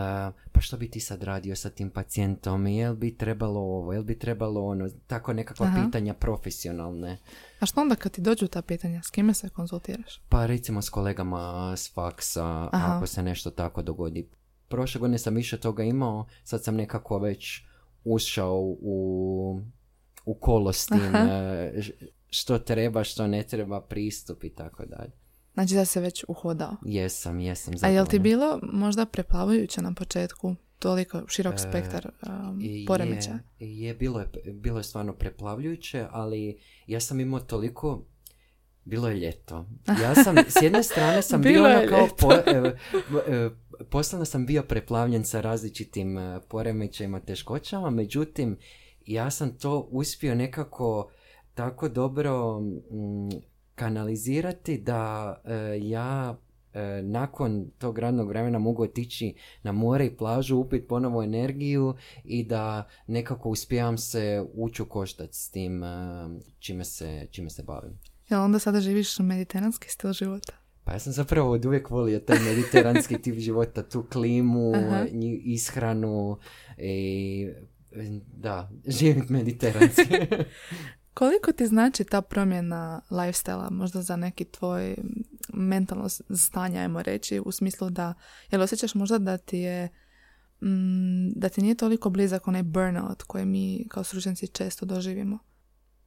pa 0.52 0.62
što 0.62 0.78
bi 0.78 0.90
ti 0.90 1.00
sad 1.00 1.24
radio 1.24 1.56
sa 1.56 1.70
tim 1.70 1.90
pacijentom, 1.90 2.68
jel 2.68 2.96
bi 2.96 3.18
trebalo 3.18 3.60
ovo, 3.60 3.94
jel 3.94 4.04
bi 4.04 4.20
trebalo 4.20 4.62
ono, 4.64 4.90
tako 5.08 5.34
nekakva 5.34 5.66
Aha. 5.66 5.82
pitanja 5.82 6.14
profesionalne. 6.14 7.18
A 7.60 7.66
što 7.66 7.82
onda 7.82 7.96
kad 7.96 8.12
ti 8.12 8.22
dođu 8.22 8.48
ta 8.48 8.62
pitanja, 8.62 9.02
s 9.02 9.10
kime 9.10 9.34
se 9.34 9.50
konzultiraš? 9.50 10.22
Pa 10.30 10.46
recimo 10.46 10.82
s 10.82 10.90
kolegama 10.90 11.74
s 11.74 11.94
faksa, 11.94 12.46
Aha. 12.72 12.98
ako 12.98 13.08
se 13.08 13.24
nešto 13.24 13.52
tako 13.52 13.82
dogodi. 13.82 14.28
Prošle 14.68 15.00
godine 15.00 15.18
sam 15.18 15.36
više 15.36 15.58
toga 15.58 15.84
imao, 15.84 16.26
sad 16.44 16.64
sam 16.64 16.76
nekako 16.76 17.20
već 17.20 17.62
ušao 18.04 18.60
u, 18.82 19.62
u 20.26 20.34
kolo 20.34 20.74
s 20.74 20.86
tim, 20.86 21.16
Aha. 21.16 21.18
e, 21.20 21.74
ž- 21.78 21.92
što 22.34 22.60
treba, 22.60 23.04
što 23.04 23.28
ne 23.28 23.44
treba, 23.44 23.82
pristup 23.82 24.44
i 24.44 24.50
tako 24.50 24.86
dalje. 24.86 25.12
Znači 25.54 25.74
da 25.74 25.86
se 25.86 26.02
već 26.02 26.26
uhodao. 26.28 26.76
Jesam, 26.86 27.40
jesam. 27.40 27.74
A 27.82 27.88
jel 27.88 28.06
ti 28.06 28.20
bilo 28.20 28.60
možda 28.64 29.06
preplavajuće 29.06 29.82
na 29.82 29.94
početku 29.94 30.56
toliko 30.80 31.22
širok 31.28 31.54
E, 31.54 31.58
spektar 31.58 32.12
um, 32.28 32.60
I 32.62 32.86
poremećaja? 32.86 33.40
Je, 33.60 33.80
je 33.80 33.94
bilo, 33.94 34.20
je, 34.20 34.54
bilo 34.54 34.78
je 34.78 34.84
stvarno 34.84 35.14
preplavljujuće, 35.14 36.08
ali 36.12 36.60
ja 36.88 37.00
sam 37.00 37.20
imao 37.20 37.40
toliko 37.40 38.06
bilo 38.86 39.10
je 39.10 39.16
ljeto. 39.16 39.66
Ja 40.02 40.16
sam, 40.16 40.38
s 40.38 40.62
jedne 40.62 40.84
strane 40.94 41.22
sam 41.22 41.42
bio 41.42 41.64
ono 41.64 41.88
kao, 41.90 42.08
po, 42.20 42.34
e, 42.34 42.76
e, 43.28 43.50
poslano 43.90 44.26
sam 44.26 44.46
bio 44.46 44.64
preplavljen 44.64 45.26
sa 45.26 45.42
različitim 45.42 46.18
e, 46.18 46.40
poremećajima, 46.50 47.20
teškoćama, 47.20 47.90
međutim, 47.90 48.58
ja 49.06 49.32
sam 49.32 49.58
to 49.58 49.88
uspio 49.92 50.36
nekako 50.36 51.12
tako 51.56 51.90
dobro 51.90 52.60
mm, 52.60 53.30
kanalizirati 53.76 54.78
da 54.78 55.36
e, 55.46 55.80
ja 55.82 56.38
e, 56.74 57.02
nakon 57.04 57.72
tog 57.78 58.00
radnog 58.00 58.28
vremena 58.28 58.60
mogu 58.60 58.84
otići 58.84 59.36
na 59.64 59.72
more 59.72 60.06
i 60.06 60.18
plažu, 60.18 60.58
upit 60.58 60.88
ponovo 60.88 61.24
energiju 61.24 61.96
i 62.24 62.44
da 62.44 62.88
nekako 63.08 63.50
uspijevam 63.50 63.98
se 63.98 64.46
ući 64.54 64.82
u 64.82 64.86
koštac 64.86 65.30
s 65.36 65.52
tim 65.52 65.84
e, 65.84 65.88
čime 66.60 66.84
se, 66.84 67.28
čime 67.32 67.50
se 67.50 67.64
bavim. 67.64 68.00
Jel 68.30 68.42
onda 68.42 68.60
sada 68.60 68.82
živiš 68.82 69.20
mediteranski 69.20 69.90
stil 69.90 70.14
života? 70.14 70.54
Pa 70.84 70.94
ja 70.94 71.00
sam 71.00 71.14
zapravo 71.14 71.52
od 71.52 71.66
uvijek 71.66 71.90
volio 71.90 72.20
taj 72.20 72.40
mediteranski 72.40 73.18
tip 73.22 73.36
života, 73.36 73.84
tu 73.84 74.04
klimu, 74.12 74.74
Aha. 74.76 75.06
ishranu 75.44 76.38
i 76.78 77.48
da, 78.34 78.72
živim 78.88 79.26
mediteranski. 79.30 80.18
Koliko 81.14 81.52
ti 81.52 81.68
znači 81.68 82.04
ta 82.04 82.22
promjena 82.22 83.02
lifestyle 83.10 83.72
možda 83.72 84.02
za 84.02 84.16
neki 84.16 84.46
tvoj 84.46 84.96
mentalno 85.54 86.10
stanje, 86.36 86.80
ajmo 86.80 87.02
reći, 87.02 87.42
u 87.46 87.52
smislu 87.52 87.90
da, 87.90 88.14
jel 88.52 88.62
osjećaš 88.62 88.96
možda 88.96 89.18
da 89.18 89.38
ti 89.38 89.58
je 89.58 89.90
mm, 90.62 91.32
da 91.36 91.50
ti 91.50 91.62
nije 91.62 91.76
toliko 91.76 92.10
blizak 92.10 92.48
onaj 92.48 92.64
burnout 92.64 93.24
koji 93.24 93.46
mi 93.46 93.86
kao 93.90 94.04
stručnjaci 94.04 94.48
često 94.48 94.86
doživimo? 94.86 95.40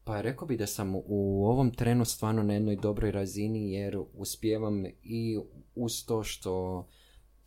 Pa 0.05 0.21
rekao 0.21 0.49
bi 0.49 0.57
da 0.57 0.67
sam 0.67 0.95
u 0.95 1.47
ovom 1.47 1.71
trenu 1.71 2.05
stvarno 2.05 2.43
na 2.43 2.55
jednoj 2.55 2.77
dobroj 2.77 3.11
razini 3.11 3.73
jer 3.73 3.99
uspijevam 4.15 4.85
i 5.03 5.39
uz 5.75 6.07
to 6.07 6.23
što 6.23 6.87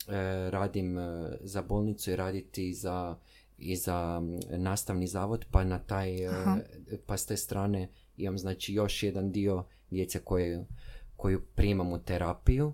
e, 0.07 0.13
radim 0.49 0.97
e, 0.97 1.37
za 1.41 1.61
bolnicu 1.61 2.11
i 2.11 2.15
raditi 2.15 2.73
za, 2.73 3.17
i 3.59 3.75
za 3.75 4.19
mm, 4.19 4.39
nastavni 4.49 5.07
zavod 5.07 5.45
pa 5.51 5.63
na 5.63 5.79
taj, 5.79 6.25
e, 6.25 6.27
Aha. 6.27 6.57
pa 7.05 7.17
s 7.17 7.25
te 7.25 7.37
strane 7.37 7.89
imam 8.17 8.37
znači 8.37 8.73
još 8.73 9.03
jedan 9.03 9.31
dio 9.31 9.65
djece 9.89 10.19
koje, 10.19 10.65
koju 11.15 11.41
primam 11.55 11.93
u 11.93 11.99
terapiju 11.99 12.73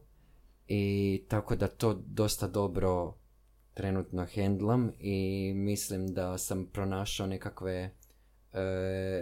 i 0.67 1.23
tako 1.29 1.55
da 1.55 1.67
to 1.67 1.93
dosta 1.93 2.47
dobro 2.47 3.13
trenutno 3.73 4.25
hendlam 4.25 4.91
i 4.99 5.51
mislim 5.55 6.07
da 6.07 6.37
sam 6.37 6.65
pronašao 6.65 7.27
nekakve 7.27 7.73
e, 7.73 7.91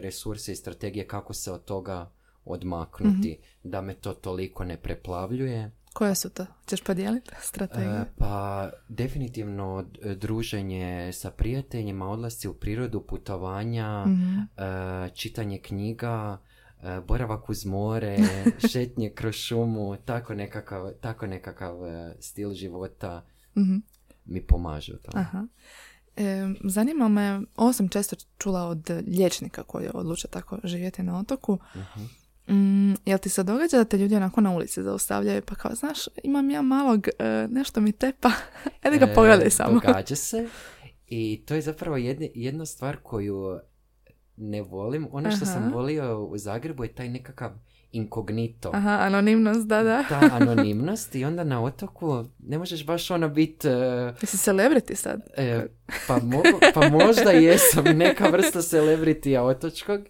resurse 0.01 0.51
i 0.51 0.55
strategije 0.55 1.07
kako 1.07 1.33
se 1.33 1.51
od 1.51 1.65
toga 1.65 2.11
odmaknuti, 2.45 3.39
da 3.63 3.81
me 3.81 3.93
to 3.93 4.13
toliko 4.13 4.63
ne 4.63 4.77
preplavljuje. 4.77 5.71
Koje 5.93 6.15
su 6.15 6.29
to? 6.29 6.45
Ćeš 6.67 6.81
podijeliti 6.81 7.31
strategiju? 7.41 7.89
E, 7.91 8.05
pa 8.17 8.69
definitivno 8.89 9.83
d- 9.83 10.15
druženje 10.15 10.83
sa 11.13 11.31
prijateljima, 11.31 12.07
odlasci 12.07 12.47
u 12.47 12.53
prirodu, 12.53 13.01
putovanja, 13.01 14.05
Mhm. 14.05 14.39
e, 14.39 14.43
čitanje 15.09 15.59
knjiga, 15.59 16.37
e, 16.79 17.01
boravak 17.01 17.49
uz 17.49 17.65
more, 17.65 18.17
šetnje 18.71 19.09
kroz 19.11 19.35
šumu, 19.35 19.97
tako 19.97 20.33
nekakav, 20.35 20.91
tako 20.93 21.27
nekakav 21.27 21.85
e, 21.85 22.15
stil 22.19 22.53
života 22.53 23.25
Mhm. 23.57 23.75
mi 24.25 24.41
pomaže 24.41 24.93
u 24.93 24.97
tome. 24.97 25.21
Aha. 25.21 25.47
E, 26.15 26.23
zanima 26.63 27.07
me, 27.07 27.41
ovo 27.55 27.73
sam 27.73 27.89
često 27.89 28.15
čula 28.37 28.63
od 28.63 28.89
liječnika 29.07 29.63
koji 29.63 29.89
odluče 29.93 30.27
tako 30.27 30.59
živjeti 30.63 31.03
na 31.03 31.19
otoku. 31.19 31.59
Mhm. 31.75 32.03
Mm, 32.47 32.93
jel 33.05 33.17
ti 33.17 33.29
se 33.29 33.43
događa 33.43 33.77
da 33.77 33.83
te 33.83 33.97
ljudi 33.97 34.15
onako 34.15 34.41
na 34.41 34.51
ulici 34.51 34.83
zaustavljaju 34.83 35.41
pa 35.41 35.55
kao, 35.55 35.75
znaš, 35.75 35.99
imam 36.23 36.49
ja 36.49 36.61
malog, 36.61 37.07
e, 37.19 37.47
nešto 37.49 37.81
mi 37.81 37.91
tepa, 37.91 38.31
ajde 38.83 38.97
ga 38.97 39.05
E, 39.05 39.13
pogledaj 39.13 39.49
samo. 39.49 39.79
Događa 39.79 40.15
se 40.15 40.47
i 41.07 41.43
to 41.45 41.55
je 41.55 41.61
zapravo 41.61 41.97
jedni- 41.97 42.31
jedna 42.35 42.65
stvar 42.65 42.97
koju 42.97 43.59
ne 44.37 44.61
volim. 44.61 45.07
Ono 45.11 45.31
što 45.31 45.45
Aha. 45.45 45.53
sam 45.53 45.71
volio 45.73 46.19
u 46.19 46.37
Zagrebu 46.37 46.83
je 46.83 46.93
taj 46.93 47.09
nekakav 47.09 47.51
inkognito. 47.91 48.71
Aha, 48.73 48.97
anonimnost, 49.01 49.67
da, 49.67 49.83
da. 49.83 50.03
Ta 50.09 50.29
anonimnost 50.31 51.15
i 51.15 51.25
onda 51.25 51.43
na 51.43 51.63
otoku 51.63 52.25
ne 52.39 52.57
možeš 52.57 52.85
baš 52.85 53.11
ono 53.11 53.29
biti... 53.29 53.67
Jesi 54.21 54.37
celebrity 54.51 54.95
sad? 54.95 55.21
E, 55.37 55.65
pa, 56.07 56.19
mogu, 56.19 56.43
pa 56.73 56.89
možda 56.89 57.31
jesam 57.31 57.83
neka 57.85 58.27
vrsta 58.27 58.61
celebritija 58.61 59.43
otočkog. 59.43 60.01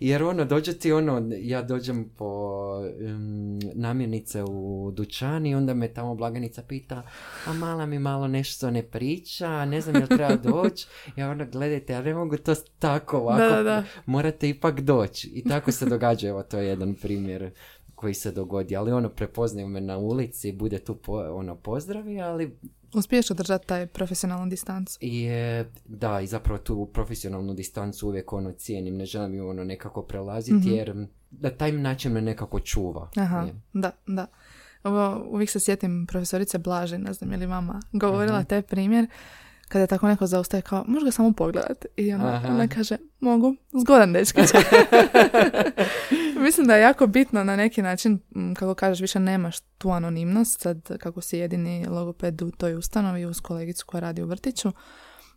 Jer 0.00 0.22
ono, 0.22 0.44
dođe 0.44 0.72
ti 0.72 0.92
ono, 0.92 1.30
ja 1.38 1.62
dođem 1.62 2.10
po 2.16 2.26
um, 3.00 3.60
namirnice 3.74 4.42
u 4.44 4.90
dućan 4.94 5.46
i 5.46 5.54
onda 5.54 5.74
me 5.74 5.88
tamo 5.88 6.14
blagajnica 6.14 6.62
pita, 6.62 7.02
a 7.46 7.52
mala 7.52 7.86
mi 7.86 7.98
malo 7.98 8.28
nešto 8.28 8.70
ne 8.70 8.82
priča, 8.82 9.64
ne 9.64 9.80
znam 9.80 9.94
jel 9.96 10.06
treba 10.06 10.36
doći. 10.52 10.86
Ja 11.16 11.30
ono, 11.30 11.46
gledajte, 11.52 11.92
ja 11.92 12.02
ne 12.02 12.14
mogu 12.14 12.36
to 12.36 12.54
tako 12.78 13.18
ovako, 13.18 13.42
Da, 13.42 13.48
da, 13.48 13.62
da. 13.62 13.84
morate 14.06 14.48
ipak 14.48 14.80
doći. 14.80 15.30
I 15.34 15.44
tako 15.44 15.72
se 15.72 15.86
događa, 15.86 16.28
evo 16.28 16.42
to 16.42 16.58
je 16.58 16.68
jedan 16.68 16.94
primjer 16.94 17.50
koji 18.00 18.14
se 18.14 18.32
dogodi, 18.32 18.76
ali 18.76 18.92
ono 18.92 19.08
prepoznaju 19.08 19.68
me 19.68 19.80
na 19.80 19.98
ulici, 19.98 20.52
bude 20.52 20.78
tu 20.78 20.94
po, 20.94 21.12
ono 21.18 21.56
pozdravi, 21.56 22.20
ali 22.20 22.58
Uspiješ 22.94 23.30
održati 23.30 23.66
taj 23.66 23.86
profesionalnu 23.86 24.50
distancu. 24.50 24.98
i 25.00 25.20
je, 25.20 25.72
da, 25.84 26.20
i 26.20 26.26
zapravo 26.26 26.58
tu 26.58 26.90
profesionalnu 26.92 27.54
distancu 27.54 28.08
uvijek 28.08 28.32
ono 28.32 28.52
cijenim, 28.52 28.96
ne 28.96 29.04
želim 29.04 29.34
ju 29.34 29.48
ono 29.48 29.64
nekako 29.64 30.02
prelaziti, 30.02 30.68
jer 30.68 31.06
da 31.30 31.50
taj 31.50 31.72
način 31.72 32.12
me 32.12 32.20
nekako 32.20 32.60
čuva. 32.60 33.10
Aha, 33.16 33.40
Je. 33.40 33.54
da, 33.72 33.90
da. 34.06 34.26
Ovo, 34.82 35.26
uvijek 35.30 35.50
se 35.50 35.60
sjetim 35.60 36.06
profesorice 36.08 36.58
Blaži, 36.58 36.98
ne 36.98 37.12
znam 37.12 37.32
je 37.32 37.38
li 37.38 37.46
mama 37.46 37.80
govorila 37.92 38.44
taj 38.44 38.62
primjer, 38.62 39.06
kada 39.70 39.86
tako 39.86 40.08
neko 40.08 40.26
zaustaje 40.26 40.62
kao, 40.62 40.84
možeš 40.86 41.04
ga 41.04 41.10
samo 41.10 41.32
pogledat. 41.32 41.86
I 41.96 42.12
ona, 42.14 42.42
ona 42.46 42.68
kaže, 42.68 42.96
mogu, 43.20 43.54
zgodan 43.74 44.12
dečkić. 44.12 44.44
Mislim 46.40 46.66
da 46.66 46.74
je 46.74 46.82
jako 46.82 47.06
bitno 47.06 47.44
na 47.44 47.56
neki 47.56 47.82
način, 47.82 48.18
kako 48.56 48.74
kažeš, 48.74 49.00
više 49.00 49.20
nemaš 49.20 49.60
tu 49.60 49.90
anonimnost, 49.90 50.60
sad 50.60 50.98
kako 50.98 51.20
si 51.20 51.38
jedini 51.38 51.86
logoped 51.86 52.42
u 52.42 52.50
toj 52.50 52.74
ustanovi 52.74 53.24
uz 53.26 53.40
kolegicu 53.40 53.86
koja 53.86 54.00
radi 54.00 54.22
u 54.22 54.26
vrtiću, 54.26 54.72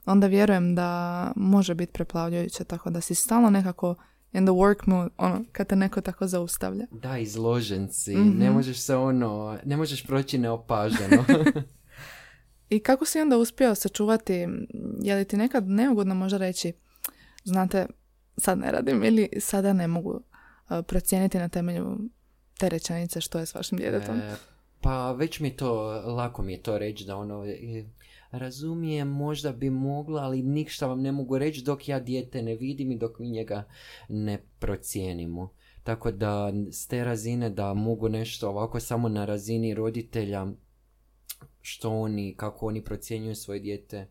onda 0.06 0.28
vjerujem 0.28 0.76
da 0.76 0.88
može 1.36 1.76
biti 1.76 1.92
preplavljujuće, 1.92 2.64
tako 2.64 2.90
da 2.90 3.02
si 3.02 3.16
stalno 3.16 3.50
nekako 3.50 3.96
in 4.32 4.46
the 4.46 4.52
work 4.52 4.84
mood, 4.86 5.10
ono, 5.18 5.44
kad 5.52 5.68
te 5.68 5.76
neko 5.76 6.02
tako 6.02 6.28
zaustavlja. 6.28 6.86
Da, 6.92 7.18
izložen 7.18 7.90
si, 7.92 8.16
Mhm. 8.16 8.38
ne 8.40 8.52
možeš 8.52 8.80
se 8.80 8.96
ono, 8.96 9.58
ne 9.66 9.78
možeš 9.78 10.04
proći 10.04 10.38
neopaženo. 10.38 11.24
I 12.76 12.80
kako 12.80 13.06
si 13.06 13.20
onda 13.20 13.38
uspio 13.38 13.76
sačuvati, 13.76 14.48
je 15.02 15.16
li 15.16 15.26
ti 15.26 15.38
nekad 15.38 15.68
neugodno 15.68 16.16
možda 16.16 16.38
reći, 16.38 16.74
znate, 17.44 17.86
sad 18.38 18.60
ne 18.60 18.72
radim 18.72 19.04
ili 19.04 19.30
sada 19.40 19.74
ne 19.74 19.88
mogu 19.88 20.22
a, 20.68 20.82
procijeniti 20.82 21.38
na 21.38 21.50
temelju 21.50 21.98
te 22.60 22.70
rečenice 22.70 23.22
što 23.22 23.40
je 23.40 23.46
s 23.46 23.56
vašim 23.56 23.78
djetetom? 23.78 24.20
E, 24.20 24.36
pa 24.82 25.12
već 25.12 25.40
mi 25.40 25.56
to, 25.56 25.74
lako 26.06 26.42
mi 26.42 26.54
je 26.54 26.62
to 26.62 26.78
reći 26.78 27.06
da 27.06 27.18
ono, 27.18 27.46
e, 27.46 27.86
razumijem, 28.32 29.08
možda 29.08 29.52
bi 29.52 29.70
mogla, 29.70 30.22
ali 30.22 30.42
ništa 30.42 30.88
vam 30.88 31.02
ne 31.02 31.12
mogu 31.12 31.38
reći 31.38 31.64
dok 31.64 31.88
ja 31.88 32.00
dijete 32.00 32.42
ne 32.42 32.56
vidim 32.56 32.92
i 32.92 32.98
dok 32.98 33.20
mi 33.20 33.30
njega 33.30 33.64
ne 34.10 34.44
procijenimo. 34.60 35.54
Tako 35.84 36.12
da 36.12 36.54
s 36.72 36.88
te 36.88 37.04
razine 37.04 37.50
da 37.50 37.74
mogu 37.74 38.10
nešto 38.10 38.50
ovako 38.50 38.80
samo 38.80 39.10
na 39.10 39.26
razini 39.26 39.74
roditelja 39.74 40.48
što 41.66 41.92
oni, 41.92 42.36
kako 42.38 42.68
oni 42.68 42.84
procjenjuju 42.84 43.36
svoje 43.36 43.60
dijete, 43.60 44.08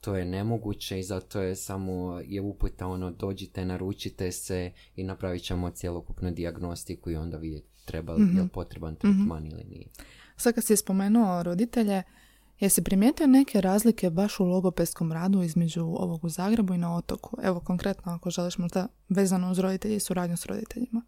to 0.00 0.16
je 0.16 0.24
nemoguće 0.24 0.98
i 0.98 1.02
zato 1.02 1.40
je 1.40 1.56
samo 1.56 2.20
je 2.24 2.40
uputa 2.40 2.86
ono 2.86 3.10
dođite, 3.10 3.64
naručite 3.64 4.32
se 4.32 4.72
i 4.96 5.04
napravit 5.04 5.42
ćemo 5.42 5.70
cjelokupnu 5.70 6.30
dijagnostiku 6.30 7.10
i 7.10 7.16
onda 7.16 7.36
vidjeti 7.36 7.68
treba 7.84 8.12
li 8.12 8.36
je 8.36 8.42
li 8.42 8.48
potreban 8.48 8.96
tretman 8.96 9.46
ili 9.46 9.64
nije. 9.64 9.86
Sad 10.36 10.54
kad 10.54 10.64
si 10.64 10.76
spomenuo 10.76 11.42
roditelje, 11.42 12.02
jesi 12.60 12.84
primijetio 12.84 13.26
neke 13.26 13.60
razlike 13.60 14.10
baš 14.10 14.40
u 14.40 14.44
logopedskom 14.44 15.12
radu 15.12 15.42
između 15.42 15.82
ovog 15.82 16.24
u 16.24 16.28
Zagrebu 16.28 16.74
i 16.74 16.78
na 16.78 16.96
otoku? 16.96 17.36
Evo 17.42 17.60
konkretno 17.60 18.12
ako 18.12 18.30
želiš 18.30 18.58
možda 18.58 18.86
vezano 19.08 19.50
uz 19.50 19.58
roditelje 19.58 19.96
i 19.96 20.00
suradnju 20.00 20.36
s 20.36 20.46
roditeljima. 20.46 21.02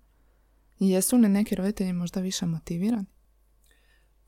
Jesu 0.78 1.16
li 1.16 1.28
neki 1.28 1.54
roditelji 1.54 1.92
možda 1.92 2.20
više 2.20 2.46
motivirani? 2.46 3.06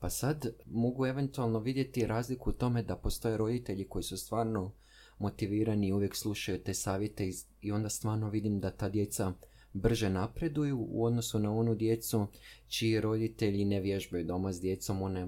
Pa 0.03 0.09
sad 0.09 0.45
mogu 0.65 1.05
eventualno 1.05 1.59
vidjeti 1.59 2.07
razliku 2.07 2.49
u 2.49 2.53
tome 2.53 2.83
da 2.83 2.95
postoje 2.95 3.37
roditelji 3.37 3.87
koji 3.87 4.03
su 4.03 4.17
stvarno 4.17 4.71
motivirani 5.19 5.87
i 5.87 5.93
uvijek 5.93 6.15
slušaju 6.15 6.63
te 6.63 6.73
savjete 6.73 7.29
i- 7.61 7.71
onda 7.71 7.89
stvarno 7.89 8.29
vidim 8.29 8.59
da 8.59 8.71
ta 8.71 8.89
djeca 8.89 9.33
brže 9.73 10.09
napreduju 10.09 10.87
u 10.89 11.05
odnosu 11.05 11.39
na 11.39 11.51
onu 11.51 11.75
djecu 11.75 12.27
čiji 12.67 13.01
roditelji 13.01 13.65
ne 13.65 13.79
vježbaju 13.79 14.25
doma 14.25 14.53
s 14.53 14.61
djecom, 14.61 15.01
one 15.01 15.27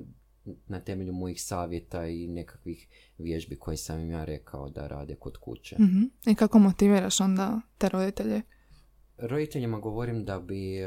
na 0.68 0.80
temelju 0.80 1.14
mojih 1.14 1.42
savjeta 1.42 2.08
i 2.08 2.28
nekakvih 2.28 2.88
vježbi 3.18 3.56
koje 3.56 3.78
sam 3.78 4.00
im 4.00 4.10
ja 4.12 4.26
rekao 4.26 4.70
da 4.70 4.88
rade 4.88 5.16
kod 5.16 5.38
kuće. 5.38 5.76
Mhm. 5.80 6.04
I 6.28 6.36
kako 6.36 6.60
motiviraš 6.60 7.22
onda 7.22 7.62
te 7.78 7.90
roditelje? 7.90 8.42
Roditeljima 9.18 9.80
govorim 9.80 10.26
da 10.26 10.40
bi 10.40 10.80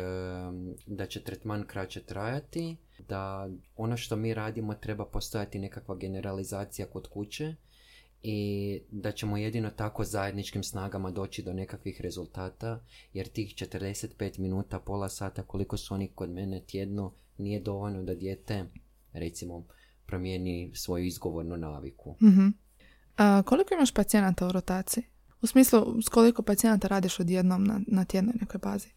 da 0.86 1.06
će 1.06 1.22
tretman 1.22 1.64
kraće 1.66 2.02
trajati, 2.02 2.76
da 3.08 3.50
ono 3.76 3.96
što 3.96 4.16
mi 4.16 4.34
radimo 4.34 4.74
treba 4.74 5.06
postojati 5.06 5.58
nekakva 5.58 5.96
generalizacija 5.96 6.86
kod 6.86 7.08
kuće 7.08 7.54
i 8.22 8.80
da 8.90 9.12
ćemo 9.12 9.36
jedino 9.36 9.70
tako 9.70 10.04
zajedničkim 10.04 10.62
snagama 10.62 11.10
doći 11.10 11.42
do 11.42 11.52
nekakvih 11.52 12.00
rezultata, 12.00 12.84
jer 13.12 13.28
tih 13.28 13.54
45 13.54 14.38
minuta, 14.38 14.78
pola 14.78 15.08
sata 15.08 15.42
koliko 15.42 15.76
su 15.76 15.94
oni 15.94 16.08
kod 16.14 16.30
mene 16.30 16.62
tjedno 16.66 17.12
nije 17.38 17.60
dovoljno 17.60 18.02
da 18.02 18.14
dijete 18.14 18.64
recimo 19.12 19.66
promijeni 20.06 20.70
svoju 20.74 21.04
izgovornu 21.04 21.56
naviku. 21.56 22.16
Mhm. 22.22 22.48
A, 23.16 23.42
koliko 23.42 23.74
imaš 23.74 23.94
pacijenata 23.94 24.46
u 24.46 24.52
rotaciji? 24.52 25.04
U 25.42 25.46
smislu, 25.46 26.02
s 26.02 26.08
koliko 26.08 26.42
pacijenata 26.42 26.88
radiš 26.88 27.20
odjednom 27.20 27.64
na, 27.64 27.80
na 27.86 28.04
tjednoj 28.04 28.34
nekoj 28.40 28.58
bazi? 28.58 28.88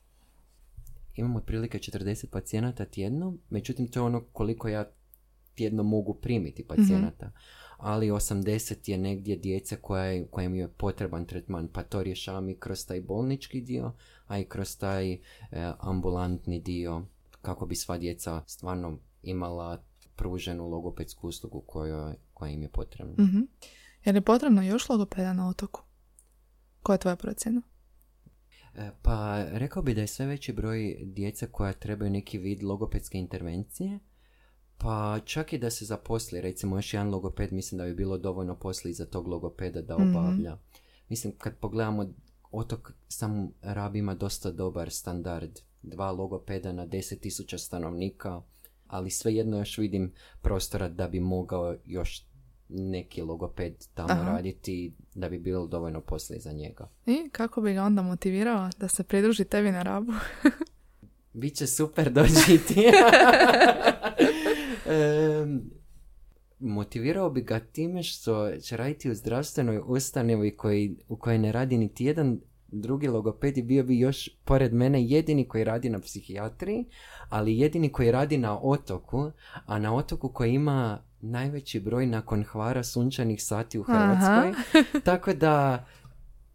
imam 1.16 1.36
otprilike 1.36 1.78
40 1.78 2.26
pacijenata 2.26 2.86
tjedno, 2.86 3.34
međutim 3.50 3.88
to 3.88 4.00
je 4.00 4.04
ono 4.04 4.24
koliko 4.34 4.68
ja 4.68 4.92
tjedno 5.56 5.84
mogu 5.84 6.14
primiti 6.14 6.64
pacijenata. 6.68 7.32
Ali 7.78 8.12
80 8.12 8.90
je 8.90 8.98
negdje 8.98 9.36
djece 9.36 9.76
koja 9.76 10.04
je, 10.04 10.28
kojem 10.28 10.56
je 10.56 10.68
potreban 10.68 11.26
tretman, 11.26 11.68
pa 11.68 11.84
to 11.84 12.04
rješavam 12.04 12.50
i 12.50 12.56
kroz 12.56 12.86
taj 12.86 13.02
bolnički 13.02 13.62
dio, 13.62 13.94
a 14.28 14.40
i 14.40 14.46
kroz 14.46 14.78
taj 14.78 15.14
e, 15.14 15.20
ambulantni 15.80 16.60
dio, 16.60 17.06
kako 17.42 17.66
bi 17.66 17.76
sva 17.76 17.98
djeca 17.98 18.44
stvarno 18.48 19.00
imala 19.24 19.84
pruženu 20.16 20.70
logopedsku 20.70 21.28
uslugu 21.28 21.62
kojoj, 21.62 22.16
koja 22.34 22.52
im 22.52 22.62
je 22.62 22.70
potrebna. 22.70 23.24
Mhm. 23.24 23.40
Je 24.06 24.14
li 24.14 24.22
potrebno 24.22 24.62
još 24.62 24.90
logopeda 24.90 25.34
na 25.34 25.50
otoku? 25.50 25.82
Koja 26.84 26.94
je 26.94 27.00
tvoja 27.00 27.16
procjena? 27.16 27.62
E, 28.76 28.92
Pa 29.02 29.44
rekao 29.52 29.84
bi 29.84 29.94
da 29.94 30.02
je 30.02 30.08
sve 30.08 30.26
veći 30.26 30.54
broj 30.54 30.98
djece 31.04 31.48
koja 31.48 31.74
trebaju 31.74 32.12
neki 32.12 32.38
vid 32.38 32.64
logopedske 32.64 33.18
intervencije, 33.18 34.00
pa 34.78 35.20
čak 35.26 35.54
i 35.54 35.58
da 35.58 35.70
se 35.70 35.86
zaposli, 35.86 36.42
recimo 36.42 36.78
još 36.78 36.94
jedan 36.94 37.10
logoped, 37.10 37.54
mislim 37.54 37.78
da 37.78 37.86
bi 37.86 37.94
bilo 37.94 38.18
dovoljno 38.18 38.56
posli 38.56 38.94
za 38.94 39.06
tog 39.06 39.28
logopeda 39.28 39.82
da 39.82 39.96
obavlja. 39.96 40.58
Mislim, 41.10 41.34
kad 41.38 41.58
pogledamo, 41.58 42.14
otok 42.52 42.94
sam 43.08 43.52
Rab 43.62 43.96
ima 43.96 44.16
dosta 44.16 44.52
dobar 44.52 44.92
standard, 44.92 45.60
dva 45.82 46.12
logopeda 46.12 46.72
na 46.72 46.88
10.000 46.88 47.58
stanovnika, 47.58 48.42
ali 48.88 49.10
svejedno 49.10 49.58
još 49.58 49.78
vidim 49.78 50.14
prostora 50.42 50.90
da 50.90 51.08
bi 51.08 51.20
mogao 51.20 51.76
još 51.86 52.26
neki 52.74 53.22
logoped 53.22 53.74
tamo 53.94 54.14
Aha. 54.14 54.32
raditi, 54.32 54.94
da 55.16 55.30
bi 55.30 55.40
bilo 55.40 55.68
dovoljno 55.68 56.02
posla 56.02 56.36
za 56.40 56.52
njega. 56.52 56.90
I 57.06 57.30
kako 57.32 57.62
bi 57.62 57.74
ga 57.74 57.84
onda 57.84 58.02
motivirao 58.02 58.70
da 58.78 58.88
se 58.88 59.04
pridruži 59.04 59.46
tebi 59.46 59.72
na 59.72 59.84
rabu? 59.84 60.14
Biće 61.34 61.68
super 61.68 62.12
doći 62.12 62.60
ti. 62.68 62.86
Em, 64.86 65.72
motivirao 66.60 67.30
bi 67.30 67.42
ga 67.42 67.60
time 67.60 68.04
što 68.04 68.52
će 68.58 68.78
raditi 68.78 69.12
u 69.12 69.16
zdravstvenoj 69.16 69.82
ustanovi 69.86 70.58
koji, 70.58 70.96
u 71.08 71.16
kojoj 71.16 71.38
ne 71.38 71.52
radi 71.52 71.78
niti 71.78 72.06
jedan 72.06 72.40
drugi 72.68 73.08
logoped 73.08 73.58
i 73.58 73.64
bio 73.64 73.84
bi 73.84 74.00
još 74.00 74.30
pored 74.46 74.74
mene 74.74 75.04
jedini 75.06 75.48
koji 75.48 75.64
radi 75.64 75.90
na 75.90 76.00
psihijatriji, 76.00 76.86
ali 77.30 77.60
jedini 77.60 77.92
koji 77.92 78.12
radi 78.12 78.38
na 78.38 78.60
otoku, 78.62 79.32
a 79.66 79.80
na 79.80 79.96
otoku 79.96 80.30
koji 80.30 80.54
ima 80.54 81.04
najveći 81.22 81.80
broj 81.80 82.06
nakon 82.06 82.44
hvara 82.44 82.84
sunčanih 82.84 83.44
sati 83.44 83.80
u. 83.80 83.84
Hrvatskoj. 83.84 84.54
Tako 85.04 85.34
da 85.34 85.86